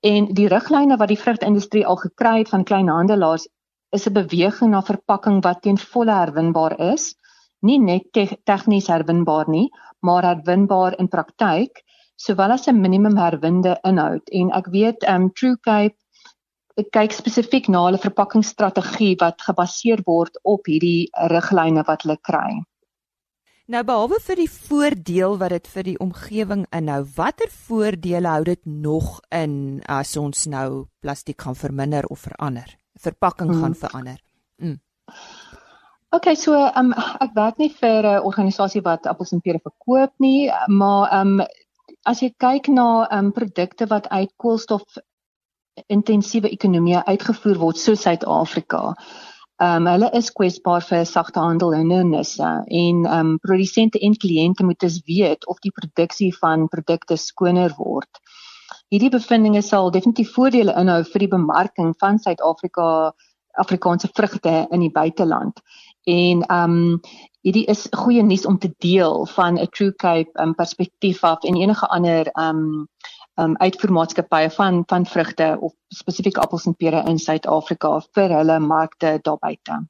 en 0.00 0.26
die 0.34 0.48
riglyne 0.48 0.96
wat 0.96 1.08
die 1.08 1.20
vrugtindustrie 1.20 1.86
al 1.86 1.96
gekry 1.96 2.38
het 2.38 2.48
van 2.48 2.64
kleinhandelaars 2.64 3.46
is 3.96 4.06
'n 4.06 4.12
beweging 4.12 4.70
na 4.70 4.82
verpakking 4.82 5.42
wat 5.44 5.62
teen 5.62 5.78
volle 5.78 6.12
herwinbaar 6.12 6.78
is 6.92 7.14
nie 7.60 7.78
net 7.78 8.12
te 8.12 8.26
tegnies 8.44 8.88
herwinbaar 8.92 9.48
nie 9.48 9.68
maar 10.00 10.22
herwinbaar 10.22 10.98
in 10.98 11.08
praktyk 11.08 11.82
sowel 12.16 12.50
as 12.50 12.68
'n 12.68 12.80
minimum 12.80 13.16
herwinde 13.16 13.78
inhoud 13.82 14.28
en 14.40 14.50
ek 14.60 14.66
weet 14.66 15.08
um 15.14 15.30
True 15.32 15.56
Cape 15.60 15.96
ek 16.76 16.90
kyk 16.92 17.12
spesifiek 17.12 17.68
na 17.72 17.86
hulle 17.86 17.98
verpakkingsstrategie 17.98 19.16
wat 19.20 19.40
gebaseer 19.48 20.02
word 20.06 20.36
op 20.44 20.66
hierdie 20.68 21.08
riglyne 21.32 21.84
wat 21.88 22.02
hulle 22.04 22.18
kry. 22.28 22.50
Nou 23.66 23.80
behalwe 23.82 24.20
vir 24.22 24.38
die 24.38 24.50
voordeel 24.50 25.32
wat 25.40 25.50
dit 25.50 25.64
vir 25.72 25.86
die 25.88 25.96
omgewing 25.98 26.60
inhou, 26.76 27.00
watter 27.16 27.50
voordele 27.50 28.30
hou 28.30 28.44
dit 28.46 28.60
nog 28.62 29.16
in 29.34 29.56
as 29.90 30.12
ons 30.20 30.44
nou 30.52 30.86
plastiek 31.02 31.42
gaan 31.42 31.58
verminder 31.58 32.06
of 32.06 32.22
verander? 32.28 32.76
Verpakking 33.02 33.50
gaan 33.58 33.74
verander. 33.74 34.20
Mm. 34.62 34.78
OK, 36.14 36.30
so 36.38 36.54
um, 36.54 36.92
ek 36.94 37.34
werk 37.34 37.58
nie 37.58 37.72
vir 37.80 38.06
'n 38.06 38.22
organisasie 38.30 38.84
wat 38.86 39.10
appels 39.10 39.34
en 39.34 39.42
pere 39.42 39.58
verkoop 39.58 40.14
nie, 40.22 40.46
maar 40.68 41.10
um 41.20 41.42
as 42.06 42.22
jy 42.22 42.30
kyk 42.38 42.68
na 42.70 43.08
um 43.18 43.32
produkte 43.32 43.90
wat 43.90 44.06
uit 44.08 44.30
koolstof 44.36 45.00
intensiewe 45.90 46.54
ekonomieë 46.54 47.02
uitgevoer 47.06 47.58
word 47.58 47.82
so 47.82 47.94
Suid-Afrika. 47.94 48.94
Ehm 49.56 49.86
um, 49.86 49.86
hulle 49.88 50.08
is 50.12 50.26
kwesbaar 50.36 50.82
vir 50.84 51.06
sagte 51.08 51.40
handel 51.40 51.70
hindernisse 51.72 52.48
en 52.80 52.96
ehm 53.06 53.12
um, 53.18 53.38
produsente 53.40 53.98
en 53.98 54.16
kliënte 54.24 54.64
moet 54.68 54.80
dus 54.84 54.98
weet 55.06 55.46
of 55.48 55.62
die 55.64 55.72
produksie 55.72 56.28
van 56.36 56.66
produkte 56.68 57.16
skoner 57.16 57.72
word. 57.78 58.20
Hierdie 58.92 59.10
bevindinge 59.14 59.62
sal 59.62 59.88
definitief 59.94 60.34
voordele 60.34 60.74
inhou 60.82 60.98
vir 61.12 61.24
die 61.24 61.30
bemarking 61.36 61.94
van 62.04 62.18
Suid-Afrika 62.18 63.14
Afrikaanse 63.56 64.10
vrugte 64.12 64.66
in 64.70 64.84
die 64.84 64.92
buiteland. 64.92 65.64
En 66.04 66.44
ehm 66.44 66.76
um, 66.76 67.00
hierdie 67.40 67.64
is 67.72 67.86
goeie 67.96 68.22
nuus 68.22 68.44
om 68.46 68.58
te 68.58 68.74
deel 68.84 69.26
van 69.38 69.56
'n 69.56 69.70
True 69.72 69.94
Cape 69.96 70.42
um, 70.42 70.54
perspektief 70.54 71.24
af 71.24 71.48
en 71.48 71.56
enige 71.56 71.86
ander 71.88 72.26
ehm 72.26 72.56
um, 72.56 72.88
um, 73.40 73.56
uitvoermaatskappye 73.56 74.50
van 74.50 74.84
van 74.88 75.06
vrugte 75.06 75.56
of 75.60 75.74
spesifiek 75.88 76.38
appels 76.38 76.66
en 76.66 76.74
pere 76.74 77.02
in 77.10 77.18
Suid-Afrika 77.18 77.98
vir 78.16 78.34
hulle 78.40 78.58
markte 78.60 79.18
daar 79.22 79.38
buite. 79.40 79.84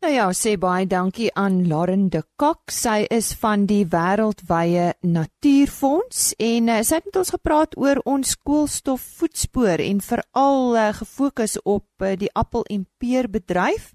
Nou 0.00 0.12
ja, 0.14 0.30
sê 0.32 0.54
baie 0.56 0.86
dankie 0.88 1.28
aan 1.36 1.66
Lauren 1.68 2.06
de 2.08 2.22
Kok. 2.40 2.72
Sy 2.72 3.04
is 3.12 3.34
van 3.36 3.66
die 3.68 3.82
Wêreldwye 3.84 4.94
Natuurfonds 5.04 6.30
en 6.40 6.70
uh, 6.72 6.78
sy 6.80 7.02
het 7.02 7.10
met 7.10 7.18
ons 7.20 7.34
gepraat 7.34 7.76
oor 7.76 8.00
ons 8.08 8.38
koolstofvoetspoor 8.48 9.84
en 9.84 10.00
veral 10.00 10.62
uh, 10.72 10.86
gefokus 11.02 11.58
op 11.68 11.84
uh, 12.00 12.14
die 12.16 12.32
appel 12.32 12.64
en 12.72 12.86
peer 12.96 13.28
bedryf. 13.28 13.92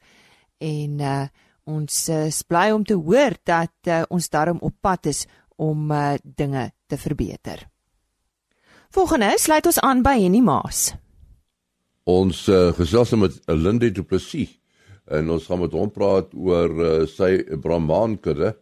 En 0.62 1.02
uh, 1.02 1.26
ons 1.66 2.02
is 2.22 2.44
bly 2.46 2.70
om 2.76 2.86
te 2.86 3.02
hoor 3.02 3.34
dat 3.42 3.74
uh, 3.90 4.04
ons 4.14 4.30
daarom 4.30 4.62
op 4.62 4.78
pad 4.86 5.10
is 5.10 5.26
om 5.58 5.90
uh, 5.90 6.14
dinge 6.22 6.70
te 6.86 7.02
verbeter. 7.02 7.66
Volgende 8.96 9.34
sluit 9.36 9.66
ons 9.68 9.80
aan 9.84 10.00
by 10.06 10.14
Henny 10.22 10.40
Maas. 10.40 10.94
Ons 12.08 12.46
uh, 12.48 12.70
gesels 12.78 13.10
nou 13.12 13.26
met 13.26 13.34
Lindy 13.52 13.90
Du 13.92 14.06
Plessis 14.08 14.54
en 15.12 15.34
ons 15.36 15.48
gaan 15.50 15.60
met 15.60 15.76
hom 15.76 15.90
praat 15.92 16.32
oor 16.32 16.72
uh, 16.80 16.94
sy 17.12 17.42
Brahman 17.60 18.16
kudde 18.24 18.54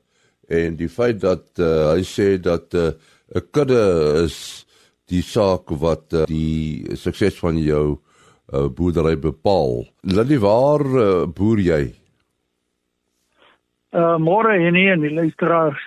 en 0.49 0.79
die 0.79 0.89
feit 0.89 1.19
dat 1.21 1.61
uh, 1.61 1.91
hy 1.91 2.01
sê 2.07 2.39
dat 2.41 2.73
'n 2.73 2.97
uh, 2.97 3.45
kudde 3.53 3.83
is 4.23 4.65
die 5.05 5.21
saak 5.21 5.69
wat 5.69 6.17
uh, 6.17 6.25
die 6.25 6.97
sukses 6.97 7.37
van 7.37 7.61
jou 7.61 7.85
uh, 7.93 8.67
boerdery 8.73 9.13
bepaal. 9.13 9.85
Lindy, 10.01 10.41
waar 10.41 10.81
uh, 10.81 11.29
boer 11.29 11.61
jy? 11.61 11.83
Uh 13.93 14.17
môre 14.17 14.57
Henny 14.57 14.89
en 14.89 15.05
die 15.05 15.13
luisteraars. 15.13 15.81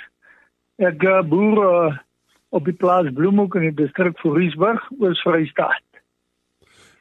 Ek 0.78 1.02
uh, 1.02 1.22
boer 1.26 1.58
uh, 1.66 2.05
op 2.48 2.64
die 2.64 2.74
plaas 2.74 3.10
Bloemhoek 3.12 3.54
in 3.54 3.68
die 3.68 3.74
distrik 3.74 4.18
Voriesburg, 4.18 4.90
Oos-Vrystaat. 4.98 5.82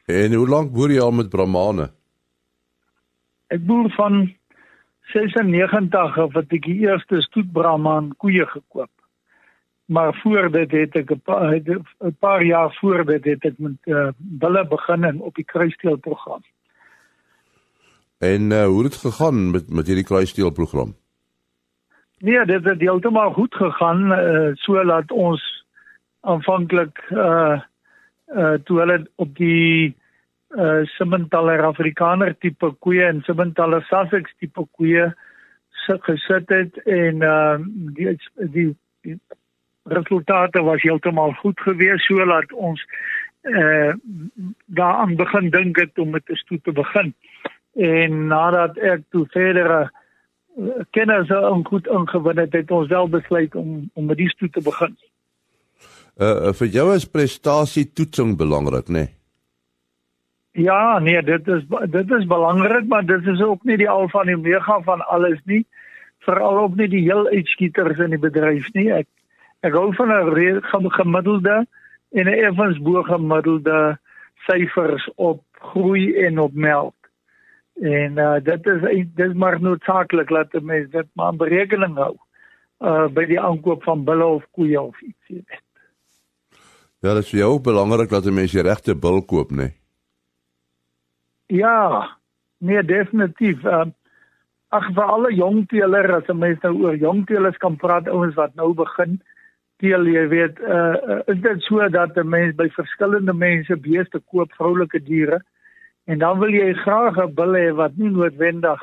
En 0.06 0.34
hoe 0.34 0.48
lank 0.48 0.72
boer 0.72 0.92
jy 0.94 1.00
al 1.02 1.14
met 1.14 1.30
Brahmane? 1.30 1.90
Ek 3.50 3.62
boer 3.66 3.90
van 3.94 4.26
96 5.12 6.18
af 6.18 6.34
wat 6.34 6.52
ek 6.54 6.66
die 6.66 6.80
eerste 6.86 7.20
stoet 7.22 7.52
Brahman 7.54 8.12
koeie 8.22 8.46
gekoop. 8.46 8.90
Maar 9.86 10.14
voor 10.22 10.50
dit 10.50 10.70
het 10.70 10.96
ek 10.96 11.10
'n 11.10 11.20
paar, 11.22 11.62
paar 12.18 12.42
jaar 12.42 12.74
voor 12.80 13.04
dit 13.04 13.24
het 13.24 13.44
ek 13.44 13.58
met 13.58 13.78
uh, 13.84 14.08
bulle 14.18 14.66
begin 14.66 15.04
in 15.04 15.20
op 15.20 15.34
die 15.34 15.44
kruisteel 15.44 15.96
program. 15.96 16.42
En 18.18 18.50
uh, 18.50 18.64
hoe 18.64 18.82
het 18.82 18.92
dit 18.92 19.00
gegaan 19.00 19.50
met 19.50 19.70
met 19.70 19.86
hierdie 19.86 20.04
kruisteel 20.04 20.50
program? 20.50 20.94
Nee, 22.18 22.44
dit 22.44 22.64
het 22.64 22.80
heeltemal 22.80 23.32
goed 23.32 23.54
gegaan 23.54 24.12
uh, 24.12 24.50
so 24.54 24.84
dat 24.84 25.10
ons 25.10 25.64
aanvanklik 26.20 27.04
uh 27.10 27.60
uh 28.36 28.54
toe 28.64 28.78
hulle 28.78 29.10
op 29.14 29.36
die 29.36 29.96
uh 30.56 30.80
Simmentaler 30.82 31.62
Afrikaner 31.62 32.32
tipe 32.38 32.70
koeie 32.78 33.04
en 33.04 33.20
Simmentaler 33.22 33.84
Sussex 33.84 34.32
tipe 34.38 34.64
koeie 34.78 35.10
sit 35.84 36.02
gesit 36.08 36.48
het 36.48 36.80
en 36.86 37.20
uh 37.22 37.58
die 37.98 38.16
die, 38.34 38.72
die 39.00 39.20
resultate 39.84 40.62
was 40.62 40.82
heeltemal 40.82 41.36
goed 41.42 41.60
geweest 41.60 42.08
sodat 42.08 42.52
ons 42.52 42.80
eh 43.42 43.52
uh, 43.52 43.92
daaraan 44.66 45.14
begin 45.16 45.50
dink 45.50 45.76
het 45.76 45.98
om 45.98 46.10
met 46.10 46.30
'n 46.30 46.34
stoet 46.34 46.64
te 46.64 46.72
begin. 46.72 47.14
En 47.76 48.26
nadat 48.26 48.76
ek 48.76 49.00
toe 49.10 49.26
verdere 49.30 49.82
uh, 49.82 49.88
kennis 50.90 51.28
en 51.28 51.64
goed 51.66 51.86
ingewin 51.86 52.38
het, 52.38 52.52
het 52.52 52.70
ons 52.70 52.88
wel 52.88 53.08
besluit 53.08 53.54
om 53.54 53.90
om 53.94 54.04
met 54.04 54.16
die 54.16 54.28
stoet 54.28 54.52
te 54.52 54.62
begin. 54.64 54.96
Uh 56.16 56.52
vir 56.52 56.66
jou 56.66 56.94
is 56.94 57.04
prestasie 57.04 57.92
toetsing 57.92 58.36
belangrik, 58.36 58.88
né? 58.88 58.92
Nee? 58.92 59.16
Ja, 60.56 60.98
nee, 60.98 61.22
dit 61.22 61.48
is 61.48 61.64
dit 61.90 62.10
is 62.10 62.26
belangrik, 62.26 62.86
maar 62.88 63.04
dit 63.04 63.26
is 63.26 63.42
ook 63.42 63.64
nie 63.64 63.76
die 63.76 63.90
alfa 63.90 64.22
en 64.22 64.34
omega 64.34 64.80
van 64.82 65.06
alles 65.06 65.40
nie. 65.44 65.66
Veral 66.24 66.58
ook 66.58 66.76
nie 66.76 66.88
die 66.88 67.02
heel 67.04 67.28
uitskieters 67.28 67.98
in 67.98 68.16
die 68.16 68.22
bedryf 68.22 68.72
nie. 68.72 68.88
Ek 68.92 69.06
ek 69.60 69.76
hou 69.76 69.92
van 69.94 70.08
'n 70.08 70.90
gemiddelde 70.96 71.66
en 72.12 72.24
'n 72.24 72.40
effens 72.48 72.78
bo 72.78 73.02
gemiddelde 73.02 73.98
syfers 74.48 75.10
op 75.14 75.42
groei 75.52 76.14
en 76.24 76.38
op 76.38 76.54
melk. 76.54 76.95
En 77.80 78.18
uh, 78.18 78.36
dit 78.42 78.66
is 78.66 78.80
dit 79.14 79.28
is 79.28 79.34
maar 79.34 79.60
noodsaaklik 79.60 80.28
dat 80.28 80.62
mense 80.62 80.88
dit 80.90 81.06
maar 81.12 81.32
in 81.32 81.36
berekening 81.36 81.96
hou 81.96 82.14
uh 82.80 83.08
by 83.08 83.24
die 83.24 83.40
aankoop 83.40 83.82
van 83.82 84.04
bulle 84.04 84.24
of 84.24 84.44
koeie 84.52 84.80
of 84.80 85.00
iets 85.00 85.28
jy 85.28 85.42
weet. 85.44 85.62
Ja, 87.00 87.14
dit 87.14 87.24
is 87.24 87.30
vir 87.30 87.38
jou 87.38 87.52
ook 87.52 87.62
belangrik 87.62 88.08
dat 88.08 88.24
'n 88.24 88.34
mens 88.34 88.52
die 88.52 88.62
regte 88.62 88.94
bil 88.94 89.22
koop, 89.22 89.50
né? 89.50 89.56
Nee? 89.56 89.74
Ja, 91.46 92.16
nee 92.58 92.82
definitief. 92.82 93.64
Um, 93.64 93.94
ag 94.68 94.88
vir 94.94 95.04
alle 95.04 95.34
jong 95.34 95.68
teelers 95.68 96.12
as 96.12 96.28
'n 96.28 96.38
mens 96.38 96.60
nou 96.62 96.74
oor 96.82 96.96
jong 96.96 97.26
teelers 97.26 97.56
kan 97.56 97.76
praat, 97.76 98.08
ouens 98.08 98.34
wat 98.34 98.54
nou 98.54 98.74
begin 98.74 99.20
teel, 99.76 100.06
jy 100.06 100.28
weet, 100.28 100.60
uh, 100.60 101.20
is 101.26 101.40
dit 101.40 101.62
so 101.62 101.88
dat 101.88 102.16
'n 102.16 102.28
mens 102.28 102.54
by 102.54 102.68
verskillende 102.68 103.32
mense 103.32 103.76
beeste 103.76 104.18
koop, 104.18 104.52
vroulike 104.52 105.02
diere, 105.02 105.42
en 106.06 106.18
dan 106.18 106.38
wil 106.38 106.54
jy 106.54 106.72
graag 106.74 107.18
'n 107.18 107.34
bil 107.34 107.52
hê 107.58 107.74
wat 107.74 107.96
nie 107.96 108.10
noodwendig 108.10 108.82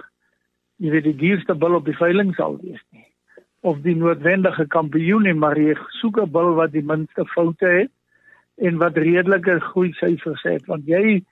jy 0.83 0.91
weet 0.91 1.07
die 1.07 1.19
duurste 1.19 1.55
bil 1.55 1.77
op 1.77 1.85
die 1.85 1.97
veiling 1.97 2.33
sal 2.35 2.57
wees 2.61 2.81
nie. 2.91 3.05
Of 3.61 3.79
die 3.85 3.95
noodwendige 3.95 4.65
kampioen 4.67 5.23
nie, 5.23 5.33
maar 5.33 5.57
jy 5.59 5.75
soek 5.99 6.19
'n 6.19 6.31
bil 6.31 6.55
wat 6.59 6.71
die 6.71 6.83
minste 6.83 7.25
foute 7.35 7.67
het 7.67 7.91
en 8.57 8.77
wat 8.77 8.97
redelike 8.97 9.59
groei 9.59 9.93
syfers 9.93 10.43
het. 10.43 10.65
Want 10.65 10.85
jy 10.85 11.23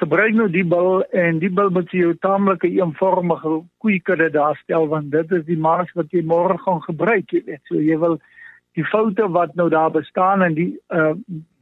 gebruik 0.00 0.34
nou 0.34 0.48
die 0.48 0.64
bil 0.64 1.02
en 1.12 1.38
die 1.38 1.50
bil 1.50 1.70
moet 1.70 1.92
'n 1.92 2.18
taamlike 2.20 2.68
eenvormige 2.68 3.64
koeikudde 3.78 4.30
daar 4.30 4.56
stel 4.62 4.88
want 4.88 5.10
dit 5.10 5.32
is 5.32 5.44
die 5.44 5.58
maas 5.58 5.92
wat 5.94 6.10
jy 6.10 6.22
môre 6.22 6.58
gaan 6.58 6.80
gebruik 6.82 7.30
jy 7.30 7.42
weet. 7.46 7.60
So 7.64 7.74
jy 7.74 7.98
wil 7.98 8.20
die 8.74 8.84
foute 8.84 9.28
wat 9.28 9.54
nou 9.54 9.68
daar 9.68 9.90
bestaan 9.90 10.42
en 10.42 10.54
die 10.54 10.72
uh 10.88 11.12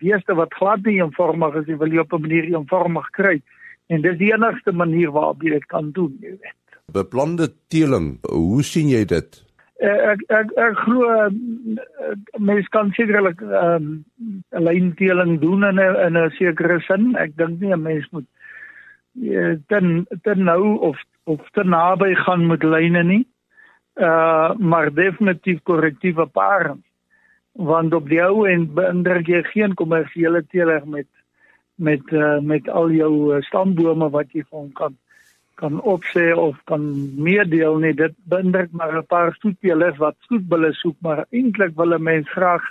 beeste 0.01 0.35
wat 0.35 0.55
glad 0.55 0.85
nie 0.87 1.01
eenvormig 1.01 1.55
is 1.55 1.67
jy 1.67 1.77
wil 1.77 1.93
jy 1.93 1.99
op 1.99 2.13
'n 2.13 2.21
manier 2.21 2.45
eenvormig 2.45 3.11
kry 3.11 3.43
en 3.89 4.03
dis 4.03 4.19
die 4.19 4.33
enigste 4.33 4.73
manier 4.73 5.11
waarop 5.11 5.43
jy 5.43 5.51
dit 5.51 5.67
kan 5.67 5.93
doen 5.93 6.17
jy 6.21 6.31
weet 6.31 6.57
beplande 6.93 7.53
teeling 7.69 8.19
hoe 8.29 8.63
sien 8.63 8.89
jy 8.89 9.05
dit 9.05 9.45
Eh, 9.81 10.01
ek 10.13 10.23
ek 10.29 10.51
ek 10.61 10.81
glo 10.85 11.07
eh, 11.09 12.17
mens 12.37 12.67
kan 12.69 12.91
sekerlik 12.93 13.39
ehm 13.41 13.87
um, 13.87 13.87
'n 14.53 14.65
lynteeling 14.67 15.39
doen 15.41 15.65
in 15.65 15.81
'n 15.81 15.97
in 16.07 16.19
'n 16.21 16.31
sekere 16.37 16.81
sin. 16.85 17.17
Ek 17.17 17.33
dink 17.37 17.61
nie 17.61 17.73
'n 17.73 17.83
mens 17.83 18.05
moet 18.13 18.27
dan 19.73 19.87
eh, 20.11 20.19
dan 20.23 20.45
nou 20.45 20.77
of 20.91 21.01
of 21.25 21.41
te 21.57 21.65
naby 21.65 22.15
gaan 22.15 22.47
met 22.47 22.63
lyne 22.63 23.03
nie. 23.03 23.25
Uh 23.97 24.53
maar 24.59 24.93
definitief 24.95 25.63
korrektiewe 25.63 26.27
pare. 26.27 26.77
Want 27.53 27.95
op 27.95 28.09
die 28.09 28.23
ou 28.23 28.47
en 28.49 28.75
beïndruk 28.75 29.27
jy 29.27 29.43
geen 29.43 29.75
kommersiële 29.75 30.45
teeler 30.47 30.87
met 30.87 31.09
met 31.81 32.13
uh, 32.13 32.39
met 32.45 32.69
al 32.69 32.91
jou 32.93 33.41
stambome 33.43 34.11
wat 34.11 34.33
jy 34.33 34.45
van 34.51 34.73
kan 34.73 34.97
kan 35.61 35.81
opsê 35.81 36.33
of 36.33 36.57
kan 36.65 36.83
meedeel 37.17 37.79
nie 37.79 37.95
dit 37.95 38.15
bindrik 38.33 38.73
maar 38.73 38.97
'n 38.99 39.07
paar 39.07 39.35
stoetpelers 39.35 39.99
wat 39.99 40.17
stoetbulle 40.27 40.73
soek 40.73 40.97
maar 41.01 41.25
eintlik 41.31 41.75
wil 41.77 41.95
'n 41.95 42.03
mens 42.03 42.29
graag 42.31 42.65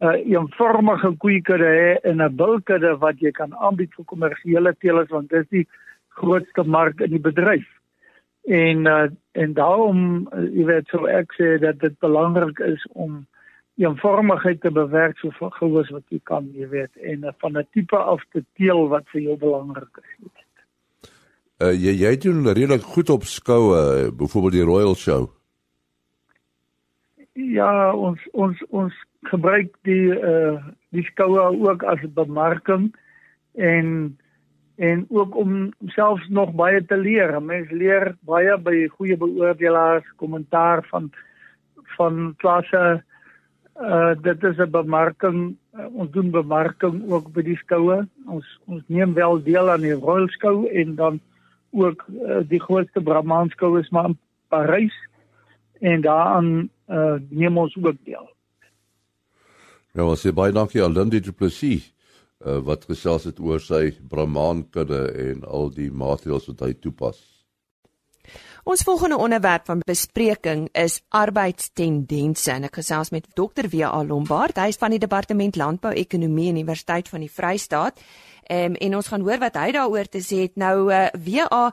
'n 0.00 0.06
uh, 0.06 0.16
eenvormige 0.32 1.10
koeikudde 1.22 1.70
hê 1.80 1.90
en 2.08 2.22
'n 2.22 2.36
bulkudde 2.36 2.96
wat 3.04 3.20
jy 3.20 3.30
kan 3.30 3.54
aanbied 3.56 3.94
vir 3.96 4.04
kommersiële 4.04 4.74
teelers 4.78 5.10
want 5.10 5.28
dit 5.30 5.40
is 5.40 5.48
die 5.48 5.68
grootste 6.08 6.64
mark 6.64 7.00
in 7.00 7.10
die 7.10 7.26
bedryf. 7.30 7.68
En 8.44 8.86
uh, 8.86 9.08
en 9.32 9.52
daarom 9.52 10.28
uh, 10.32 10.44
jy 10.56 10.64
weet 10.64 10.88
so 10.88 11.06
ek 11.06 11.32
sê 11.38 11.58
dat 11.58 11.80
dit 11.80 11.98
belangrik 11.98 12.58
is 12.58 12.86
om 12.92 13.26
eenvormigheid 13.76 14.60
te 14.60 14.70
bewerk 14.70 15.18
so 15.18 15.50
gou 15.58 15.70
as 15.80 15.90
wat 15.92 16.04
jy 16.08 16.20
kan, 16.24 16.48
jy 16.56 16.68
weet, 16.72 16.92
en 16.96 17.24
uh, 17.24 17.32
van 17.40 17.58
'n 17.58 17.66
tipe 17.72 17.96
af 17.96 18.22
te 18.32 18.44
teel 18.56 18.88
wat 18.88 19.04
vir 19.12 19.20
jou 19.20 19.36
belangrik 19.36 20.00
is. 20.02 20.30
Uh, 21.56 21.72
jy 21.72 21.92
jy 22.04 22.16
doen 22.20 22.44
redelik 22.44 22.82
goed 22.82 23.10
op 23.10 23.24
skoue, 23.24 23.76
uh, 23.76 24.10
byvoorbeeld 24.12 24.52
die 24.52 24.68
Royal 24.68 24.94
Show. 24.94 25.30
Ja, 27.32 27.92
ons 27.94 28.20
ons 28.32 28.60
ons 28.68 28.94
gebruik 29.28 29.74
die 29.84 30.12
uh 30.12 30.56
die 30.96 31.04
skoue 31.04 31.40
ook 31.68 31.82
as 31.82 32.00
bemarking 32.14 32.94
en 33.54 34.16
en 34.76 35.06
ook 35.08 35.36
om 35.36 35.72
selfs 35.86 36.28
nog 36.28 36.52
baie 36.52 36.84
te 36.84 36.96
leer. 36.96 37.42
Mense 37.42 37.74
leer 37.74 38.14
baie 38.20 38.56
by 38.58 38.86
goeie 38.92 39.16
beoordelaars, 39.16 40.08
kommentaar 40.16 40.84
van 40.90 41.10
van 41.96 42.34
klasse. 42.36 43.02
Uh 43.80 44.14
dit 44.22 44.42
is 44.42 44.56
'n 44.56 44.70
bemarking. 44.70 45.56
Uh, 45.76 45.86
ons 45.92 46.10
doen 46.10 46.30
bemarking 46.30 47.10
ook 47.10 47.32
by 47.32 47.42
die 47.42 47.56
skoue. 47.56 48.08
Ons 48.26 48.60
ons 48.64 48.82
neem 48.86 49.14
wel 49.14 49.42
deel 49.42 49.70
aan 49.70 49.80
die 49.80 49.92
Royal 49.92 50.28
Show 50.28 50.66
en 50.72 50.94
dan 50.94 51.20
ook 51.70 52.06
uh, 52.08 52.40
die 52.48 52.60
grootste 52.60 53.00
Brahmanskou 53.00 53.80
is 53.80 53.88
maar 53.88 54.04
in 54.04 54.18
Parys 54.48 54.94
en 55.80 56.00
daaraan 56.00 56.70
uh, 56.88 57.14
neem 57.28 57.58
ons 57.58 57.76
ook 57.76 57.96
deel. 58.04 58.30
Ja, 59.92 60.04
ons 60.04 60.26
sê 60.26 60.32
baie 60.32 60.52
dankie 60.52 60.82
aan 60.84 60.92
Lindy 60.92 61.20
Du 61.20 61.32
Plessis 61.32 61.92
uh, 62.44 62.58
wat 62.64 62.84
gesels 62.84 63.24
het 63.24 63.40
oor 63.40 63.60
sy 63.60 63.92
Brahmankudde 64.08 65.12
en 65.12 65.44
al 65.44 65.70
die 65.70 65.90
maatreëls 65.92 66.46
wat 66.46 66.60
hy 66.60 66.72
toepas. 66.80 67.35
Ons 68.66 68.82
volgende 68.82 69.16
onderwerp 69.16 69.66
van 69.66 69.78
bespreking 69.86 70.68
is 70.74 71.00
arbeidstendense 71.14 72.50
en 72.50 72.66
ek 72.66 72.80
gesels 72.80 73.12
met 73.14 73.28
Dr. 73.38 73.68
W.A. 73.70 74.02
Lombard. 74.02 74.58
Hy 74.58 74.72
is 74.72 74.80
van 74.80 74.90
die 74.90 74.98
Departement 74.98 75.54
Landbou-ekonomie 75.56 76.48
Universiteit 76.50 77.08
van 77.08 77.22
die 77.22 77.30
Vrystaat 77.30 78.02
Um, 78.46 78.76
en 78.78 78.94
ons 78.94 79.08
gaan 79.10 79.24
hoor 79.26 79.40
wat 79.42 79.56
hy 79.58 79.72
daaroor 79.74 80.06
te 80.06 80.20
sê 80.22 80.44
het. 80.44 80.52
Nou 80.54 80.86
uh, 80.86 81.08
eh, 81.08 81.16
WA 81.18 81.72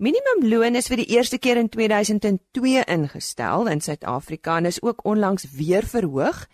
minimumloon 0.00 0.78
is 0.80 0.88
vir 0.88 1.02
die 1.02 1.10
eerste 1.12 1.36
keer 1.36 1.60
in 1.60 1.68
2002 1.68 2.80
ingestel 2.88 3.68
in 3.68 3.84
Suid-Afrika 3.84 4.56
en 4.56 4.70
is 4.70 4.80
ook 4.82 5.04
onlangs 5.04 5.44
weer 5.52 5.84
verhoog. 5.84 6.46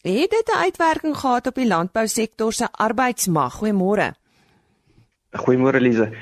Het 0.00 0.30
dit 0.32 0.48
'n 0.54 0.64
uitwerking 0.64 1.16
gehad 1.16 1.46
op 1.46 1.54
die 1.54 1.68
landbousektor 1.68 2.52
se 2.52 2.72
arbeidsmag? 2.72 3.60
Goeiemôre. 3.60 4.14
Goeiemôre 5.36 5.80
Lize. 5.80 6.12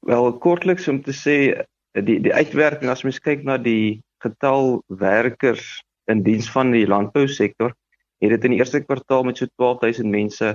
Wel 0.00 0.38
kortliks 0.38 0.88
om 0.88 1.02
te 1.02 1.12
sê 1.12 1.68
die 1.98 2.20
die 2.22 2.34
uitwerking 2.34 2.90
as 2.90 3.02
mens 3.04 3.20
kyk 3.22 3.44
na 3.44 3.56
die 3.58 4.02
getal 4.22 4.82
werkers 5.00 5.82
in 6.10 6.22
diens 6.22 6.50
van 6.50 6.72
die 6.74 6.86
landbousektor, 6.86 7.74
het 8.20 8.34
dit 8.34 8.44
in 8.44 8.54
die 8.54 8.60
eerste 8.60 8.82
kwartaal 8.84 9.24
met 9.24 9.40
so 9.40 9.48
12000 9.58 10.10
mense 10.10 10.54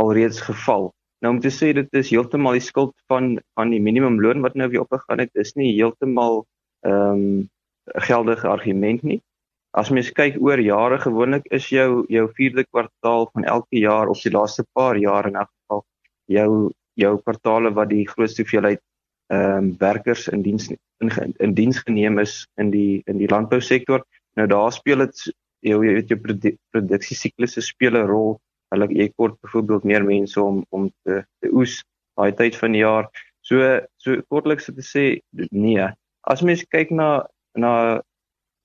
alreeds 0.00 0.40
geval. 0.40 0.90
Nou 1.20 1.34
om 1.34 1.40
te 1.40 1.52
sê 1.52 1.72
dit 1.76 1.88
is 1.98 2.12
heeltemal 2.12 2.56
die 2.56 2.64
skuld 2.64 2.94
van 3.12 3.34
van 3.58 3.72
die 3.74 3.80
minimumloon 3.82 4.44
wat 4.44 4.56
nou 4.56 4.70
weer 4.72 4.86
opgegaan 4.86 5.24
het, 5.26 5.32
is 5.34 5.54
nie 5.56 5.74
heeltemal 5.74 6.44
ehm 6.86 7.24
um, 7.24 7.48
geldige 8.06 8.46
argument 8.48 9.02
nie. 9.02 9.18
As 9.74 9.90
mens 9.90 10.10
kyk 10.14 10.36
oor 10.42 10.60
jare 10.62 10.98
gewoonlik 11.02 11.46
is 11.50 11.68
jou 11.70 12.04
jou 12.08 12.26
vierde 12.36 12.64
kwartaal 12.64 13.28
van 13.32 13.44
elke 13.44 13.80
jaar 13.82 14.08
of 14.08 14.22
die 14.22 14.32
laaste 14.32 14.64
paar 14.72 14.96
jaar 14.96 15.26
in 15.26 15.36
elk 15.36 15.50
geval 15.50 15.84
jou 16.26 16.50
jou 16.94 17.12
kwartaale 17.22 17.72
wat 17.74 17.90
die 17.90 18.06
grootste 18.08 18.42
hoeveelheid 18.42 18.80
ehm 19.30 19.56
um, 19.56 19.74
werkers 19.78 20.28
in 20.28 20.42
diens 20.42 20.68
in, 20.70 21.34
in 21.38 21.54
diens 21.54 21.78
geneem 21.78 22.18
is 22.18 22.46
in 22.56 22.70
die 22.70 23.02
in 23.06 23.18
die 23.18 23.28
landbousektor. 23.30 24.02
Nou 24.34 24.46
daar 24.50 24.72
speel 24.72 25.04
dit 25.06 25.26
jou 25.60 25.82
jy 25.84 25.94
weet 25.98 26.10
jou 26.10 26.18
produksie 26.72 27.16
siklusse 27.16 27.62
speel 27.62 27.96
'n 27.96 28.08
rol 28.08 28.40
hulle 28.74 28.88
jy 28.94 29.08
kort 29.16 29.38
byvoorbeeld 29.42 29.84
meer 29.84 30.04
mense 30.04 30.42
om 30.42 30.64
om 30.70 30.90
te 31.04 31.22
te 31.42 31.50
oes 31.52 31.80
daai 32.18 32.32
tyd 32.36 32.56
van 32.56 32.72
die 32.72 32.82
jaar. 32.82 33.08
So 33.42 33.80
so 33.96 34.20
kortliks 34.28 34.66
te 34.66 34.84
sê 34.84 35.04
nee. 35.50 35.88
As 36.22 36.42
mens 36.42 36.64
kyk 36.74 36.90
na 36.90 37.26
na 37.54 38.02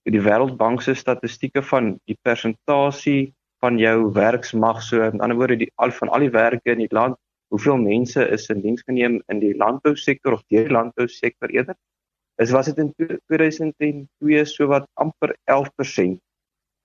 die 0.06 0.22
Wêreldbank 0.22 0.82
se 0.82 0.94
statistieke 0.94 1.64
van 1.66 1.96
die 2.06 2.18
persentasie 2.22 3.34
van 3.64 3.80
jou 3.82 4.12
werksmag 4.14 4.82
so 4.86 5.02
met 5.02 5.22
ander 5.22 5.38
woorde 5.38 5.58
die 5.64 5.72
al 5.82 5.92
van 5.92 6.12
al 6.14 6.28
die 6.28 6.34
werke 6.34 6.76
in 6.76 6.84
die 6.84 6.94
land, 6.94 7.18
hoeveel 7.54 7.78
mense 7.78 8.28
is 8.38 8.50
in 8.50 8.62
diens 8.62 8.84
geneem 8.86 9.22
in 9.28 9.40
die 9.40 9.56
landbousektor 9.58 10.34
of 10.34 10.44
deur 10.48 10.68
die 10.70 10.78
landbousektor 10.78 11.50
eerder? 11.50 11.76
Is 12.42 12.52
was 12.52 12.66
dit 12.66 12.78
in 12.78 12.94
2002 12.96 14.46
so 14.46 14.68
wat 14.68 14.88
amper 14.94 15.36
11% 15.46 16.20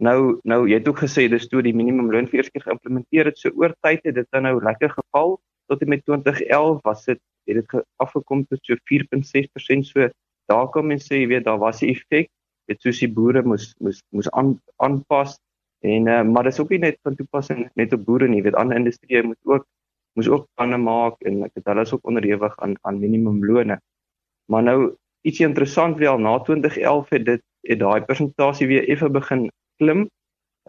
Nou 0.00 0.38
nou 0.48 0.62
jy 0.68 0.78
het 0.78 0.88
ook 0.88 1.02
gesê 1.02 1.26
dis 1.28 1.46
toe 1.52 1.60
die 1.64 1.76
minimumloon 1.76 2.28
vir 2.30 2.40
eers 2.40 2.48
keer 2.52 2.64
geïmplementeer 2.64 3.28
het, 3.28 3.38
so 3.38 3.52
oor 3.60 3.74
tyd 3.84 4.00
het 4.08 4.16
dit 4.16 4.38
nou 4.46 4.54
lekker 4.64 4.94
geval. 4.94 5.36
Tot 5.68 5.82
en 5.84 5.92
met 5.92 6.04
2011 6.06 6.80
was 6.88 7.04
dit 7.04 7.20
het 7.48 7.58
dit 7.60 7.84
afgekom 8.00 8.46
tot 8.48 8.64
so 8.64 8.76
4.6% 8.88 9.88
so 9.88 10.08
daar 10.50 10.70
kom 10.72 10.88
mense 10.88 11.08
sê 11.10 11.20
jy 11.20 11.28
weet 11.34 11.44
daar 11.44 11.60
was 11.60 11.82
'n 11.82 11.92
effek 11.92 12.30
dit 12.70 12.80
soos 12.80 13.00
die 13.04 13.12
boere 13.12 13.42
moes 13.42 13.74
moes 13.78 14.00
moes 14.10 14.30
aan, 14.30 14.56
aanpas. 14.76 15.36
En 15.84 16.08
uh, 16.08 16.22
maar 16.22 16.44
dis 16.48 16.60
ook 16.60 16.70
nie 16.70 16.78
net 16.78 16.98
van 17.02 17.16
toepassing 17.16 17.68
net 17.74 17.92
op 17.92 18.04
boere 18.04 18.28
nie 18.28 18.42
weet 18.42 18.56
ander 18.56 18.76
industrieë 18.76 19.22
moet 19.22 19.40
ook 19.44 19.66
moes 20.18 20.28
ook 20.28 20.48
planne 20.54 20.78
maak 20.78 21.20
en 21.28 21.44
ek 21.46 21.60
het 21.60 21.70
hulle 21.72 21.86
is 21.86 21.92
ook 21.94 22.06
onderhewig 22.12 22.56
aan 22.58 22.76
aan 22.82 23.02
minimumlone 23.02 23.80
maar 24.52 24.62
nou 24.62 24.78
ietsie 25.22 25.46
interessant 25.46 25.98
wel 25.98 26.18
na 26.18 26.38
2011 26.38 27.14
het 27.16 27.24
dit 27.24 27.44
het 27.68 27.78
daai 27.78 28.00
persentasie 28.08 28.66
weer 28.66 28.88
effe 28.88 29.10
begin 29.10 29.50
klim 29.82 30.08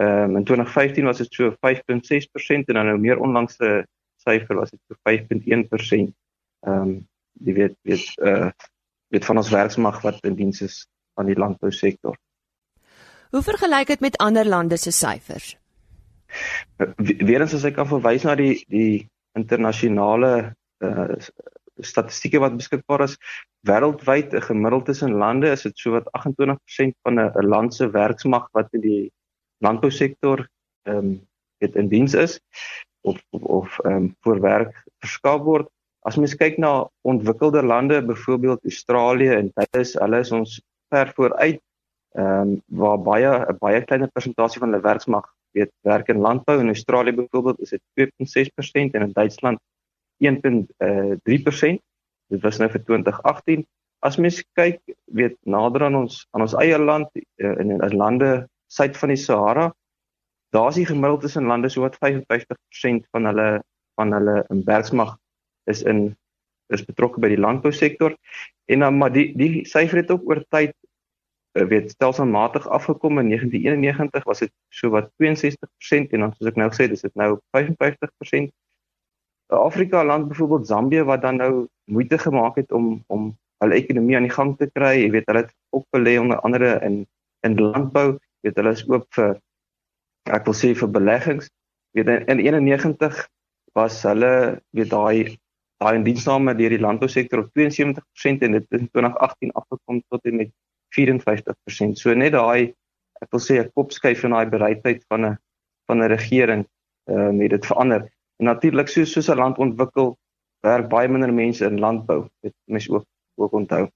ehm 0.01 0.29
um, 0.31 0.37
in 0.37 0.43
2015 0.43 1.05
was 1.05 1.17
dit 1.17 1.33
so 1.33 1.51
5.6% 1.51 2.69
en 2.71 2.73
dan 2.73 2.85
nou 2.85 2.97
meer 2.97 3.19
onlangse 3.19 3.85
syfer 4.15 4.55
was 4.55 4.69
dit 4.69 4.79
so 4.87 4.95
5.1%. 5.09 6.13
Ehm 6.59 6.81
um, 6.81 6.93
jy 7.41 7.53
weet 7.53 7.75
weet 7.81 8.05
uh 8.21 8.49
weet 9.11 9.25
van 9.25 9.37
ons 9.37 9.49
werksmag 9.49 10.01
wat 10.01 10.23
in 10.23 10.35
diens 10.35 10.61
is 10.61 10.85
van 11.19 11.25
die 11.27 11.35
landbousektor. 11.35 12.15
Hoe 13.31 13.41
vergelyk 13.41 13.87
dit 13.87 13.99
met 13.99 14.17
ander 14.17 14.47
lande 14.47 14.77
se 14.77 14.91
syfers? 14.91 15.57
Weerens 16.95 17.53
as 17.53 17.65
ek 17.67 17.75
kan 17.75 17.89
verwys 17.89 18.23
na 18.23 18.35
die 18.39 18.63
die 18.71 19.07
internasionale 19.39 20.55
uh 20.83 21.15
statistieke 21.81 22.39
wat 22.39 22.57
beskikbaar 22.57 23.03
is 23.07 23.17
wêreldwyd 23.67 24.33
'n 24.33 24.41
gemiddeld 24.41 24.85
tussen 24.85 25.17
lande 25.23 25.51
is 25.51 25.63
dit 25.63 25.77
so 25.77 25.91
wat 25.91 26.09
28% 26.17 26.93
van 27.03 27.19
'n 27.19 27.47
land 27.53 27.73
se 27.73 27.89
werksmag 27.89 28.47
wat 28.51 28.67
in 28.71 28.81
die 28.81 29.11
landbousektor 29.65 30.47
ehm 30.83 30.97
um, 30.97 31.27
het 31.61 31.75
in 31.75 31.87
diens 31.87 32.13
is 32.13 32.39
of 33.01 33.21
of, 33.31 33.79
ehm 33.79 33.95
um, 33.95 34.15
vir 34.25 34.41
werk 34.41 34.73
verskaf 34.99 35.41
word. 35.41 35.67
As 36.01 36.17
mens 36.17 36.35
kyk 36.35 36.57
na 36.57 36.89
ontwikkelde 37.01 37.63
lande, 37.63 38.01
byvoorbeeld 38.05 38.63
Australië 38.63 39.29
en 39.29 39.51
Duitsland, 39.53 40.05
hulle 40.05 40.19
is 40.19 40.31
ons 40.31 40.61
ver 40.89 41.11
vooruit. 41.15 41.61
Ehm 42.17 42.41
um, 42.41 42.61
waar 42.67 42.97
baie 42.99 43.29
'n 43.29 43.57
baie 43.59 43.81
kleiner 43.81 44.11
persentasie 44.11 44.59
van 44.59 44.71
hulle 44.71 44.83
werksmag 44.83 45.25
weet 45.57 45.71
werk 45.87 46.07
in 46.09 46.21
landbou 46.23 46.59
in 46.59 46.71
Australië 46.71 47.13
byvoorbeeld 47.17 47.59
is 47.61 47.69
dit 47.69 47.81
2.6% 47.99 48.95
en 48.95 49.01
in 49.01 49.11
Duitsland 49.13 49.59
1.3%. 50.21 51.83
Dit 52.31 52.41
was 52.41 52.57
nou 52.57 52.69
vir 52.71 52.83
2018. 52.83 53.65
As 54.01 54.17
mens 54.17 54.39
kyk, 54.57 54.79
weet 55.05 55.37
nader 55.45 55.83
aan 55.85 55.95
ons 55.95 56.23
aan 56.31 56.45
ons 56.47 56.55
eie 56.57 56.77
land 56.79 57.09
uh, 57.13 57.53
in 57.59 57.77
in 57.77 57.97
lande 57.97 58.47
suid 58.71 58.97
van 58.97 59.11
die 59.11 59.19
Sahara, 59.19 59.67
daar 60.51 60.69
is 60.69 60.79
die 60.79 60.85
gemiddeld 60.85 61.21
tussen 61.21 61.45
lande 61.45 61.69
so 61.69 61.81
wat 61.81 61.97
55% 61.99 63.07
van 63.11 63.25
hulle 63.25 63.63
van 63.99 64.13
hulle 64.15 64.45
in 64.49 64.63
bergsmag 64.63 65.15
is 65.69 65.83
in 65.83 66.15
is 66.71 66.85
betrokke 66.87 67.19
by 67.19 67.31
die 67.31 67.39
landbousektor 67.39 68.15
en 68.71 68.83
dan 68.85 68.97
maar 68.97 69.11
die 69.11 69.31
die 69.37 69.65
syfer 69.67 70.01
het 70.01 70.11
ook 70.11 70.27
oor 70.29 70.43
tyd 70.55 70.71
eh, 70.71 70.80
weet 71.51 71.91
stelselmatig 71.91 72.67
afgekom 72.67 73.19
in 73.19 73.27
1991 73.27 74.23
was 74.23 74.39
dit 74.39 74.51
so 74.69 74.89
wat 74.89 75.11
62% 75.23 76.15
en 76.15 76.25
dan 76.25 76.33
soos 76.37 76.51
ek 76.51 76.59
nou 76.59 76.69
gesê 76.71 76.87
dis 76.87 77.03
dit 77.03 77.15
nou 77.19 77.35
55% 77.57 78.51
Afrika 79.51 80.03
land 80.07 80.29
byvoorbeeld 80.31 80.67
Zambië 80.67 81.03
wat 81.03 81.21
dan 81.21 81.41
nou 81.43 81.67
moeite 81.91 82.17
gemaak 82.17 82.55
het 82.55 82.71
om 82.71 83.03
om 83.07 83.31
hulle 83.63 83.77
ekonomie 83.77 84.15
aan 84.15 84.29
die 84.29 84.35
gang 84.37 84.55
te 84.57 84.69
kry 84.71 84.95
jy 85.01 85.11
weet 85.17 85.27
hulle 85.27 85.43
het 85.43 85.55
ook 85.75 85.87
belê 85.97 86.17
onder 86.19 86.39
andere 86.39 86.79
in 86.87 87.03
in 87.47 87.59
landbou 87.59 88.17
weet 88.41 88.55
hulle 88.55 88.71
is 88.77 88.87
oop 88.89 89.07
vir 89.17 89.35
ek 90.29 90.45
wil 90.45 90.57
sê 90.57 90.73
vir 90.77 90.91
beleggings. 90.91 91.49
Weet 91.97 92.09
in 92.31 92.39
91 92.39 93.27
was 93.77 94.01
hulle 94.07 94.33
weet 94.77 94.91
daai 94.93 95.37
daai 95.81 95.97
indiensname 95.97 96.53
deur 96.55 96.75
die 96.75 96.81
landbousektor 96.81 97.41
op 97.41 97.49
72% 97.57 98.45
en 98.45 98.57
dit 98.57 98.77
in 98.77 98.89
2018 98.93 99.53
afgekom 99.61 100.01
tot 100.13 100.27
en 100.29 100.35
met 100.43 100.51
54%. 100.97 101.97
So 101.99 102.13
net 102.13 102.33
daai 102.33 102.73
ek 103.21 103.29
wil 103.31 103.43
sê 103.43 103.59
'n 103.61 103.71
kopskuif 103.75 104.23
in 104.23 104.35
daai 104.35 104.49
bereidheid 104.49 105.05
van 105.09 105.25
'n 105.25 105.37
van 105.87 106.03
'n 106.03 106.11
regering 106.15 106.65
ehm 107.09 107.35
uh, 107.35 107.43
het 107.43 107.51
dit 107.51 107.65
verander. 107.65 108.01
En 108.39 108.45
natuurlik 108.45 108.87
so 108.87 109.05
soos 109.05 109.29
'n 109.29 109.37
land 109.37 109.57
ontwikkel, 109.57 110.17
werk 110.61 110.89
baie 110.89 111.07
minder 111.07 111.33
mense 111.33 111.65
in 111.65 111.79
landbou. 111.79 112.27
Dit 112.41 112.53
mens 112.65 112.89
ook 112.89 113.05
ook 113.35 113.53
onthou. 113.53 113.89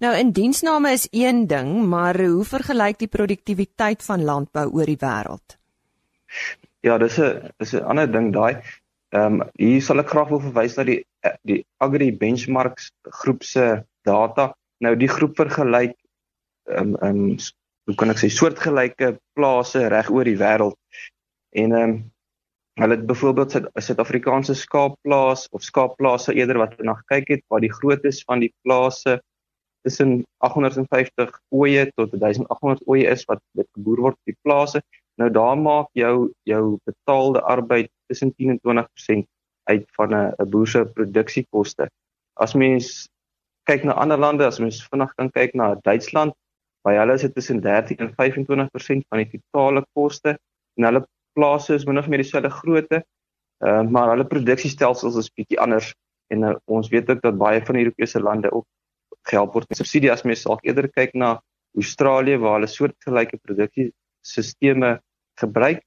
Nou 0.00 0.16
in 0.16 0.32
diensname 0.32 0.90
is 0.90 1.08
een 1.10 1.46
ding, 1.46 1.86
maar 1.86 2.20
hoe 2.20 2.44
vergelyk 2.44 2.98
die 2.98 3.08
produktiwiteit 3.08 4.02
van 4.04 4.24
landbou 4.24 4.70
oor 4.72 4.86
die 4.86 5.00
wêreld? 5.00 5.58
Ja, 6.80 6.98
dis 6.98 7.18
'n 7.18 7.50
dis 7.58 7.74
'n 7.74 7.84
ander 7.84 8.12
ding 8.12 8.32
daai. 8.32 8.62
Ehm 9.10 9.40
um, 9.40 9.48
hier 9.54 9.82
sal 9.82 9.98
ek 9.98 10.08
graag 10.08 10.28
wil 10.28 10.40
verwys 10.40 10.76
na 10.76 10.84
die 10.84 11.04
die 11.42 11.66
Agri 11.78 12.16
Benchmarks 12.16 12.92
groep 13.02 13.42
se 13.42 13.84
data. 14.02 14.54
Nou 14.84 14.94
die 14.96 15.08
groep 15.08 15.36
vergelyk 15.36 15.96
ehm 16.70 16.94
um, 16.94 16.96
ehm 17.00 17.24
um, 17.30 17.36
hoe 17.88 17.96
kan 17.98 18.12
ek 18.12 18.20
sê 18.22 18.28
soortgelyke 18.30 19.14
plase 19.34 19.88
reg 19.92 20.10
oor 20.14 20.28
die 20.28 20.38
wêreld. 20.40 20.78
En 21.62 21.72
ehm 21.72 21.94
um, 21.94 21.98
hulle 22.80 22.96
het 22.96 23.06
byvoorbeeld 23.06 23.56
Suid-Afrikaanse 23.76 24.54
skaapplaas 24.56 25.48
of 25.56 25.64
skaapplase 25.66 26.32
eerder 26.34 26.60
wat 26.62 26.76
hulle 26.76 26.88
na 26.88 26.94
gekyk 27.02 27.34
het 27.34 27.42
waar 27.52 27.60
die 27.60 27.72
groottes 27.72 28.22
van 28.24 28.40
die 28.40 28.52
plase 28.64 29.18
tussen 29.84 30.22
850 30.46 31.34
ooe 31.50 31.84
tot 31.98 32.14
1800 32.14 32.86
ooe 32.86 33.04
is 33.04 33.26
wat 33.28 33.42
met 33.58 33.68
geboer 33.76 34.00
word 34.06 34.16
op 34.16 34.32
die 34.32 34.38
plase. 34.46 34.82
Nou 35.20 35.28
daar 35.32 35.58
maak 35.58 35.90
jou 35.98 36.30
jou 36.48 36.78
betaalde 36.88 37.42
arbeid 37.42 37.90
tussen 38.08 38.32
10 38.34 38.56
en 38.56 38.60
20% 38.62 39.28
uit 39.68 39.86
van 39.98 40.14
'n 40.14 40.50
boer 40.50 40.68
se 40.68 40.84
produksiekoste. 40.84 41.90
As 42.34 42.54
mens 42.54 43.08
kyk 43.70 43.86
na 43.86 43.94
ander 44.02 44.18
lande, 44.18 44.46
as 44.46 44.58
mens 44.62 44.80
vinnig 44.90 45.12
kan 45.18 45.30
kyk 45.30 45.54
na 45.58 45.74
Duitsland, 45.86 46.34
by 46.86 46.96
hulle 46.96 47.14
is 47.18 47.24
dit 47.26 47.34
tussen 47.36 47.60
13 47.62 48.02
en 48.02 48.12
25% 48.16 49.06
van 49.12 49.22
die 49.22 49.28
totale 49.36 49.84
koste 49.96 50.36
en 50.78 50.86
hulle 50.88 51.04
plase 51.38 51.76
is 51.76 51.86
min 51.86 52.00
of 52.00 52.08
meer 52.10 52.22
dieselfde 52.24 52.50
grootte. 52.50 53.02
Uh, 53.60 53.82
maar 53.84 54.14
hulle 54.14 54.24
produksiestelsels 54.24 55.18
is 55.20 55.28
bietjie 55.36 55.58
anders 55.60 55.92
en 56.32 56.46
uh, 56.48 56.54
ons 56.72 56.88
weet 56.88 57.10
ook 57.12 57.20
dat 57.20 57.36
baie 57.38 57.60
van 57.66 57.76
die 57.76 57.84
Europese 57.84 58.22
lande 58.24 58.48
ook 58.54 58.64
gehelp 59.28 59.52
word 59.52 59.68
met 59.68 59.80
subsidie 59.82 60.08
as 60.12 60.24
mens 60.24 60.46
dalk 60.46 60.64
eerder 60.64 60.88
kyk 60.88 61.12
na 61.12 61.34
Australië 61.76 62.38
waar 62.40 62.56
hulle 62.56 62.70
soortgelyke 62.70 63.36
produksiesisteme 63.44 64.94
gebruik, 65.42 65.84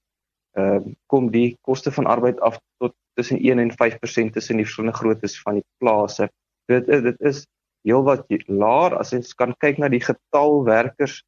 uh, 0.59 0.79
kom 1.09 1.31
die 1.33 1.57
koste 1.65 1.91
van 1.91 2.07
arbeid 2.13 2.39
af 2.45 2.59
tot 2.77 2.93
tussen 3.17 3.41
1 3.41 3.59
en 3.59 3.73
5% 3.73 4.37
tussen 4.37 4.61
die 4.61 4.67
verskillende 4.67 4.97
groottes 4.97 5.39
van 5.41 5.59
die 5.59 5.65
plase. 5.81 6.29
Dit 6.69 6.87
dit 6.87 7.25
is 7.25 7.43
heelwat 7.87 8.25
laer 8.47 8.97
as 8.99 9.13
ons 9.13 9.33
kan 9.33 9.53
kyk 9.59 9.79
na 9.79 9.89
die 9.89 10.03
getal 10.03 10.63
werkers 10.67 11.21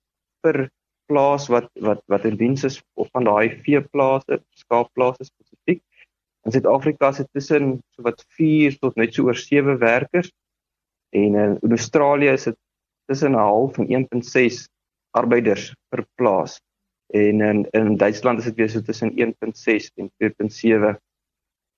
per 0.44 0.70
plaas 1.10 1.50
wat 1.50 1.70
wat 1.82 2.02
wat 2.10 2.26
in 2.26 2.38
diens 2.38 2.64
is 2.64 2.82
of 2.96 3.10
van 3.14 3.28
daai 3.28 3.62
veeplase, 3.66 4.42
skaapplase 4.56 5.28
spesifiek. 5.28 5.84
In 6.46 6.54
Suid-Afrika 6.54 7.10
is 7.10 7.18
dit 7.18 7.30
tussen 7.34 7.82
so 7.96 8.06
wat 8.06 8.26
4 8.38 8.78
tot 8.80 8.98
net 8.98 9.14
so 9.14 9.26
oor 9.26 9.38
7 9.38 9.80
werkers 9.82 10.32
En 11.16 11.36
in, 11.36 11.72
Australië 11.72 12.28
is 12.28 12.44
dit 12.44 12.58
tussen 13.06 13.32
'n 13.32 13.34
half 13.34 13.78
en 13.78 13.88
1.6 13.90 14.68
arbeiders 15.12 15.76
per 15.90 16.06
plaas. 16.16 16.62
En 17.08 17.42
in 17.42 17.68
in 17.72 17.98
Duitsland 17.98 18.40
is 18.40 18.46
dit 18.46 18.56
weer 18.56 18.70
so 18.70 18.82
tussen 18.82 19.12
1.6 19.16 19.92
en 19.96 20.12
2.7. 20.18 21.00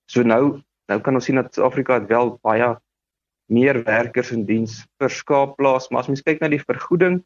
So 0.05 0.21
nou 0.21 0.61
nou 0.85 1.01
kan 1.01 1.13
ons 1.13 1.25
sien 1.25 1.35
dat 1.35 1.53
Suid-Afrika 1.53 2.05
wel 2.05 2.37
baie 2.41 2.79
meer 3.47 3.83
werkers 3.83 4.31
in 4.35 4.45
diens 4.45 4.81
per 4.99 5.09
skaapplaas, 5.09 5.89
maar 5.89 6.03
as 6.03 6.11
mens 6.11 6.23
kyk 6.25 6.41
na 6.41 6.49
die 6.51 6.63
vergoeding 6.63 7.21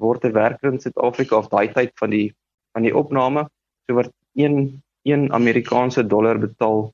word 0.00 0.24
'n 0.24 0.32
werker 0.32 0.72
in 0.72 0.80
Suid-Afrika 0.80 1.36
of 1.36 1.50
daai 1.50 1.72
tyd 1.72 1.92
van 2.00 2.10
die 2.10 2.32
van 2.74 2.82
die 2.86 2.94
opname 2.94 3.46
so 3.86 3.94
word 3.94 4.12
1 4.34 4.82
1 5.04 5.30
Amerikaanse 5.32 6.06
dollar 6.06 6.38
betaal 6.38 6.90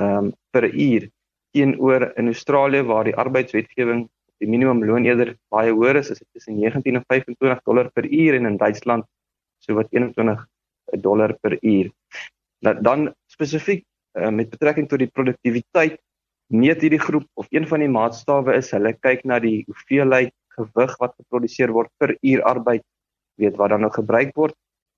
ehm 0.00 0.26
um, 0.26 0.32
per 0.52 0.64
uur 0.68 1.08
teenoor 1.56 2.12
in 2.16 2.26
Australië 2.32 2.82
waar 2.82 3.04
die 3.04 3.16
arbeidswetgewing 3.16 4.08
die 4.42 4.48
minimumloon 4.48 5.06
eerder 5.08 5.36
baie 5.48 5.72
hoër 5.72 5.96
is, 6.02 6.10
is 6.10 6.18
dit 6.18 6.28
tussen 6.36 6.58
19 6.60 6.98
en 6.98 7.04
25 7.08 7.62
dollar 7.64 7.90
per 7.90 8.04
uur 8.04 8.34
en 8.36 8.46
in 8.46 8.58
Duitsland 8.60 9.04
so 9.64 9.74
wat 9.74 9.88
21 9.90 10.46
dollar 11.02 11.32
per 11.40 11.56
uur. 11.60 11.90
Nou 12.64 12.74
dan 12.82 13.14
spesifiek 13.32 13.84
uh, 14.18 14.28
met 14.30 14.50
betrekking 14.50 14.88
tot 14.88 15.00
die 15.00 15.10
produktiwiteit 15.12 15.96
meet 16.52 16.82
hierdie 16.84 17.02
groep 17.02 17.26
of 17.34 17.46
een 17.50 17.66
van 17.66 17.82
die 17.82 17.90
maatstawwe 17.90 18.54
is 18.56 18.70
hulle 18.74 18.92
kyk 18.94 19.24
na 19.24 19.38
die 19.42 19.64
hoeveelheid 19.66 20.34
gewig 20.56 20.94
wat 21.00 21.16
geproduseer 21.16 21.72
word 21.74 21.90
per 22.00 22.14
uur 22.22 22.42
arbeid 22.46 22.84
weet 23.40 23.58
wat 23.60 23.74
dan 23.74 23.84
nou 23.84 23.90
gebruik 23.92 24.32
word. 24.36 24.54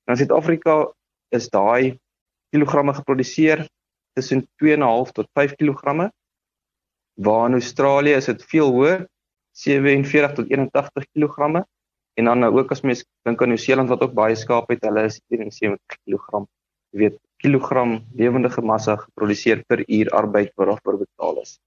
In 0.06 0.16
Suid-Afrika 0.16 0.86
is 1.34 1.48
daai 1.50 1.98
kilogramme 2.54 2.94
geproduseer 2.94 3.66
tussen 4.16 4.46
2.5 4.62 5.14
tot 5.16 5.30
5 5.34 5.56
kilogramme 5.58 6.10
waar 7.18 7.48
in 7.48 7.58
Australië 7.58 8.14
is 8.20 8.30
dit 8.30 8.44
veel 8.52 8.70
hoër 8.72 9.08
47 9.58 10.36
tot 10.38 10.50
81 10.54 11.10
kg 11.12 11.64
En 12.18 12.24
dan 12.24 12.38
nou 12.38 12.50
ook 12.58 12.72
as 12.74 12.80
mens 12.82 13.04
dink 13.22 13.42
aan 13.42 13.52
Nieu-Seeland 13.52 13.88
wat 13.92 14.00
ook 14.02 14.14
baie 14.14 14.34
skaap 14.36 14.72
het, 14.72 14.82
hulle 14.82 15.04
is 15.06 15.20
71 15.30 16.00
kg. 16.02 16.40
Jy 16.90 17.02
weet, 17.04 17.18
kilogram 17.42 17.98
lewendige 18.18 18.62
massa 18.62 18.96
geproduseer 18.96 19.64
per 19.66 19.84
uur 19.86 20.10
arbeid 20.10 20.52
waarvoor 20.56 20.98
betaal 21.04 21.42
is. 21.42 21.58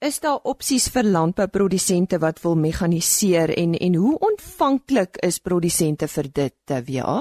Is 0.00 0.20
daar 0.20 0.40
opsies 0.48 0.86
vir 0.88 1.04
landbouprodusente 1.04 2.18
wat 2.22 2.40
wil 2.40 2.56
mekaniseer 2.56 3.52
en 3.52 3.74
en 3.76 3.98
hoe 4.00 4.14
ontvanklik 4.18 5.18
is 5.26 5.38
produsente 5.44 6.08
vir 6.08 6.30
dit, 6.32 6.72
WA? 6.86 7.18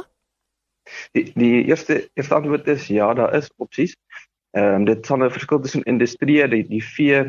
Die 1.11 1.25
die 1.35 1.65
eerste 1.67 1.97
eerste 2.15 2.35
antwoord 2.35 2.67
is 2.67 2.87
ja, 2.87 3.13
daar 3.13 3.35
is 3.35 3.51
opsies. 3.57 3.97
Ehm 4.55 4.79
um, 4.79 4.85
dit 4.85 5.05
sal 5.05 5.17
'n 5.17 5.19
nou 5.19 5.31
verskil 5.31 5.59
tussen 5.59 5.83
industrie, 5.83 6.47
die 6.47 6.63
die 6.67 6.83
vee, 6.83 7.19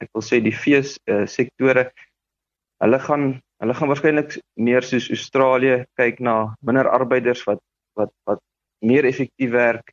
ek 0.00 0.08
wil 0.16 0.24
sê 0.24 0.40
die 0.40 0.56
vee 0.56 0.80
uh, 0.80 1.26
sektore. 1.26 1.90
Hulle 2.80 2.98
gaan 2.98 3.42
hulle 3.60 3.74
gaan 3.74 3.92
waarskynlik 3.92 4.38
meer 4.56 4.82
soos 4.82 5.10
Australië 5.12 5.84
kyk 6.00 6.20
na 6.20 6.56
minder 6.64 6.88
arbeiders 6.88 7.44
wat 7.44 7.60
wat 8.00 8.12
wat 8.24 8.40
meer 8.80 9.04
effektief 9.04 9.50
werk. 9.50 9.92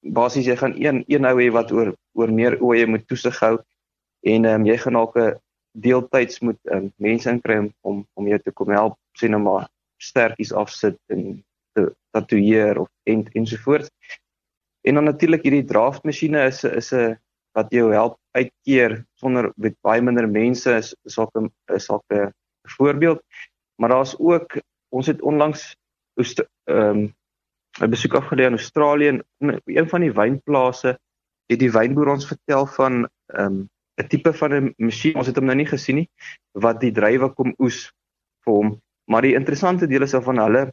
Basies 0.00 0.46
jy 0.46 0.56
gaan 0.56 0.74
een 0.76 1.04
een 1.08 1.24
ou 1.24 1.36
hê 1.40 1.50
wat 1.52 1.72
oor 1.72 1.94
oor 2.18 2.32
meer 2.32 2.58
oeye 2.62 2.86
moet 2.86 3.06
toesig 3.08 3.38
hou 3.40 3.56
en 4.22 4.44
ehm 4.44 4.60
um, 4.60 4.66
jy 4.66 4.76
gaan 4.76 4.98
dalk 4.98 5.16
'n 5.16 5.38
deeltyds 5.72 6.40
moet 6.40 6.58
um, 6.72 6.92
mense 6.96 7.30
inkry 7.30 7.58
om, 7.58 7.70
om 7.80 8.06
om 8.14 8.26
jou 8.26 8.38
te 8.38 8.52
kom 8.52 8.70
help 8.70 8.98
sien 9.18 9.30
nou 9.30 9.42
maar 9.42 9.68
sterkies 10.02 10.52
afsit 10.52 10.98
en 11.08 11.44
te 11.74 11.94
tatoeëer 12.10 12.80
of 12.80 12.88
en 13.04 13.26
ensovoorts. 13.32 13.90
En 14.80 14.94
dan 14.94 15.04
natuurlik 15.04 15.42
hierdie 15.42 15.64
draftmasjiene 15.64 16.46
is 16.46 16.64
is 16.64 16.92
'n 16.92 17.18
wat 17.52 17.70
jou 17.70 17.92
help 17.92 18.18
uitkeer 18.32 19.04
sonder 19.14 19.52
met 19.56 19.74
baie 19.82 20.02
minder 20.02 20.28
mense 20.28 20.70
is 20.76 20.94
sulke 21.04 21.50
is 21.74 21.84
sulke 21.84 22.26
'n 22.26 22.32
voorbeeld. 22.76 23.22
Maar 23.76 23.88
daar's 23.88 24.14
ook 24.18 24.60
ons 24.88 25.06
het 25.06 25.22
onlangs 25.22 25.76
ehm 26.16 26.76
um, 26.76 27.14
'n 27.82 27.90
besoek 27.90 28.14
afgelê 28.14 28.46
aan 28.46 28.58
Australië 28.58 29.08
en 29.08 29.22
een 29.66 29.88
van 29.88 30.00
die 30.00 30.12
wynplase 30.12 30.96
het 31.50 31.58
die 31.58 31.72
wynboer 31.72 32.14
ons 32.14 32.28
vertel 32.28 32.66
van 32.66 33.06
ehm 33.34 33.46
um, 33.46 33.68
'n 34.00 34.08
tipe 34.08 34.32
van 34.32 34.54
'n 34.54 34.74
masjien 34.78 35.16
ons 35.16 35.26
het 35.26 35.36
hom 35.36 35.46
nou 35.46 35.56
nie 35.56 35.68
gesien 35.68 35.96
nie 36.00 36.08
wat 36.52 36.80
die 36.80 36.92
druiwe 36.92 37.28
kom 37.34 37.54
oes 37.58 37.90
vir 38.44 38.54
hom. 38.54 38.80
Maar 39.10 39.22
die 39.22 39.34
interessante 39.34 39.86
deel 39.86 40.02
is 40.02 40.14
van 40.28 40.38
hulle 40.38 40.72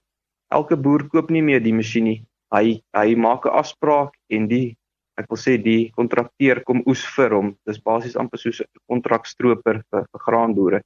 elke 0.53 0.77
boer 0.77 1.07
koop 1.07 1.29
nie 1.29 1.41
meer 1.41 1.63
die 1.63 1.73
masjien 1.73 2.03
nie. 2.03 2.19
Hy 2.55 2.81
hy 2.93 3.15
maak 3.15 3.45
'n 3.45 3.57
afspraak 3.61 4.13
en 4.29 4.47
die 4.47 4.77
ek 5.17 5.27
wil 5.29 5.37
sê 5.37 5.57
die 5.57 5.91
kontrakteur 5.91 6.63
kom 6.63 6.83
oes 6.85 7.03
vir 7.15 7.33
hom. 7.33 7.57
Dis 7.65 7.81
basies 7.81 8.15
amper 8.15 8.39
soos 8.39 8.61
'n 8.61 8.67
kontrakstroper 8.87 9.83
vir, 9.91 10.05
vir 10.11 10.21
graanboere 10.25 10.81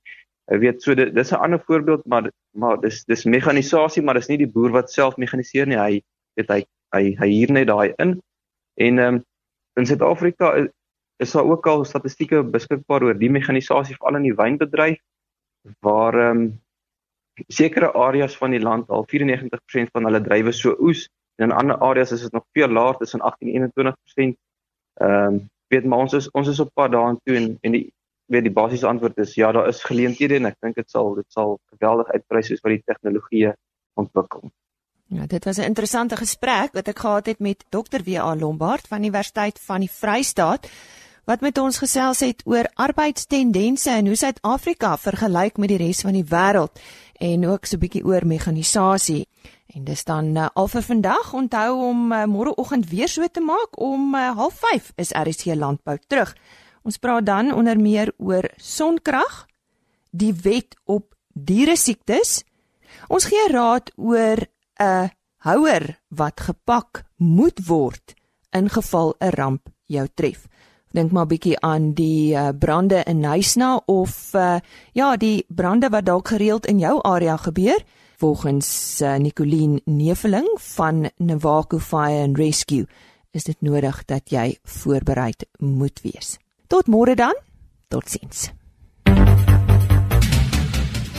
Jy 0.49 0.57
weet 0.59 0.81
so 0.83 0.95
dit 0.97 1.13
dis 1.15 1.31
'n 1.31 1.43
ander 1.45 1.61
voorbeeld 1.67 2.05
maar 2.05 2.31
maar 2.51 2.79
dis 2.81 3.03
dis 3.05 3.25
mekanisasie 3.25 4.03
maar 4.03 4.17
dis 4.19 4.27
nie 4.27 4.37
die 4.37 4.51
boer 4.55 4.71
wat 4.71 4.91
self 4.91 5.17
mekaniseer 5.17 5.67
nie 5.67 5.77
hy 5.77 6.01
weet 6.35 6.49
hy 6.49 6.63
hy 6.95 7.15
hy 7.19 7.27
hier 7.27 7.51
net 7.51 7.67
daai 7.67 7.93
in 7.97 8.19
en 8.75 8.99
ehm 8.99 9.15
um, 9.15 9.23
in 9.79 9.85
Suid-Afrika 9.85 10.53
is, 10.55 10.67
is 11.23 11.31
daar 11.31 11.45
ook 11.45 11.67
al 11.67 11.85
statistieke 11.85 12.43
beskikbaar 12.43 13.03
oor 13.03 13.17
die 13.17 13.29
mekanisasie 13.29 13.95
veral 13.95 14.19
in 14.19 14.27
die 14.27 14.35
wynbedryf 14.35 14.99
waar 15.79 16.19
ehm 16.19 16.43
um, 16.43 16.51
sekere 17.47 17.93
areas 17.93 18.35
van 18.37 18.51
die 18.51 18.61
land 18.61 18.89
al 18.89 19.05
94% 19.07 19.91
van 19.93 20.05
hulle 20.05 20.21
drywe 20.21 20.51
so 20.51 20.75
oes 20.79 21.07
en 21.35 21.49
in 21.49 21.55
ander 21.55 21.77
areas 21.77 22.11
is 22.11 22.21
dit 22.21 22.31
nog 22.31 22.45
veel 22.53 22.67
laer 22.67 22.97
tussen 22.97 23.21
18 23.21 23.55
en 23.55 23.71
21%. 23.71 24.37
Ehm 24.93 25.33
um, 25.33 25.49
weet 25.71 25.85
maar 25.85 25.99
ons 25.99 26.13
is 26.13 26.31
ons 26.31 26.47
is 26.47 26.59
op 26.59 26.73
pad 26.73 26.91
daartoe 26.91 27.35
en 27.35 27.57
en 27.61 27.71
die 27.71 27.85
weet 28.31 28.47
die 28.47 28.55
basiese 28.55 28.87
antwoord 28.87 29.19
is 29.23 29.35
ja, 29.35 29.51
daar 29.51 29.67
is 29.67 29.83
geleenthede 29.83 30.39
en 30.39 30.49
ek 30.51 30.57
dink 30.63 30.79
dit 30.79 30.89
sal 30.89 31.13
dit 31.19 31.27
sal 31.33 31.59
geweldig 31.75 32.09
uitbrei 32.15 32.43
soos 32.47 32.63
wat 32.63 32.75
die 32.77 32.83
tegnologie 32.85 33.51
ontwikkel. 33.99 34.51
Ja, 35.11 35.25
dit 35.27 35.45
was 35.45 35.57
'n 35.57 35.67
interessante 35.67 36.15
gesprek 36.15 36.71
wat 36.73 36.87
ek 36.87 36.99
gehad 36.99 37.25
het 37.25 37.39
met 37.39 37.65
Dr. 37.69 38.01
W.A. 38.05 38.35
Lombard 38.35 38.87
van 38.87 39.01
die 39.01 39.09
Universiteit 39.09 39.59
van 39.59 39.79
die 39.79 39.91
Vrystaat 39.91 40.69
wat 41.25 41.41
met 41.41 41.57
ons 41.57 41.77
gesels 41.77 42.19
het 42.19 42.41
oor 42.45 42.65
arbeidstendense 42.73 43.89
en 43.89 44.05
hoe 44.05 44.15
Suid-Afrika 44.15 44.97
vergelyk 44.97 45.57
met 45.57 45.69
die 45.69 45.77
res 45.77 46.01
van 46.01 46.13
die 46.13 46.25
wêreld 46.25 46.79
en 47.19 47.47
ook 47.47 47.65
so 47.65 47.75
'n 47.75 47.79
bietjie 47.79 48.05
oor 48.05 48.25
mekanisasie. 48.25 49.27
En 49.75 49.83
dis 49.83 50.03
dan 50.03 50.35
uh, 50.37 50.47
al 50.53 50.67
vir 50.67 50.81
vandag. 50.81 51.33
Onthou 51.33 51.89
om 51.89 52.11
uh, 52.11 52.25
môreoggend 52.25 52.89
weer 52.89 53.07
so 53.07 53.27
te 53.27 53.39
maak 53.39 53.79
om 53.79 54.15
uh, 54.15 54.35
05:30 54.35 54.95
is 54.95 55.11
RC 55.11 55.55
Landbou 55.55 55.97
terug. 56.07 56.35
Ons 56.83 56.97
praat 56.97 57.25
dan 57.25 57.53
onder 57.53 57.77
meer 57.79 58.13
oor 58.17 58.47
sonkrag, 58.57 59.45
die 60.11 60.33
wet 60.33 60.75
op 60.85 61.13
diere 61.33 61.77
siektes. 61.77 62.41
Ons 63.07 63.29
gee 63.29 63.51
raad 63.51 63.91
oor 63.95 64.47
'n 64.79 65.09
houer 65.45 65.99
wat 66.09 66.39
gepak 66.39 67.05
moet 67.17 67.59
word 67.67 68.15
in 68.51 68.69
geval 68.69 69.15
'n 69.19 69.29
ramp 69.29 69.69
jou 69.85 70.07
tref. 70.13 70.47
Dink 70.91 71.11
maar 71.11 71.27
bietjie 71.27 71.59
aan 71.59 71.93
die 71.93 72.35
uh, 72.35 72.49
brande 72.59 73.03
in 73.07 73.19
Nysna 73.19 73.81
of 73.85 74.33
uh, 74.33 74.59
ja, 74.91 75.15
die 75.15 75.45
brande 75.47 75.89
wat 75.89 76.05
dalk 76.05 76.27
gereeld 76.27 76.65
in 76.65 76.79
jou 76.79 76.99
area 77.01 77.37
gebeur. 77.37 77.79
Volgens 78.17 79.01
uh, 79.01 79.15
Nicoline 79.15 79.81
Neveling 79.85 80.49
van 80.59 81.09
Navaco 81.17 81.79
Fire 81.79 82.23
and 82.23 82.37
Rescue 82.37 82.87
is 83.31 83.43
dit 83.43 83.61
nodig 83.61 84.05
dat 84.05 84.29
jy 84.29 84.57
voorbereid 84.63 85.45
moet 85.59 86.01
wees. 86.03 86.37
Tot 86.71 86.87
môre 86.87 87.17
dan. 87.19 87.35
Totsiens. 87.91 88.47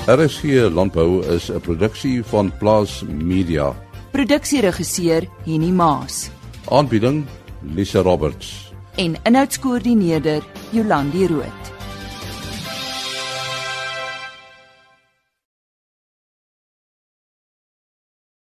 RSG 0.09 0.73
Landbou 0.73 1.21
is 1.29 1.51
'n 1.51 1.61
produksie 1.61 2.25
van 2.25 2.49
Plaas 2.59 3.03
Media. 3.05 3.75
Produksieregisseur 4.13 5.29
Henny 5.45 5.71
Maas. 5.71 6.31
Aanbieding 6.71 7.27
Lisa 7.75 8.01
Roberts. 8.01 8.73
En 8.97 9.17
inhoudskoördineerder 9.25 10.43
Jolandi 10.71 11.27
Root. 11.27 11.72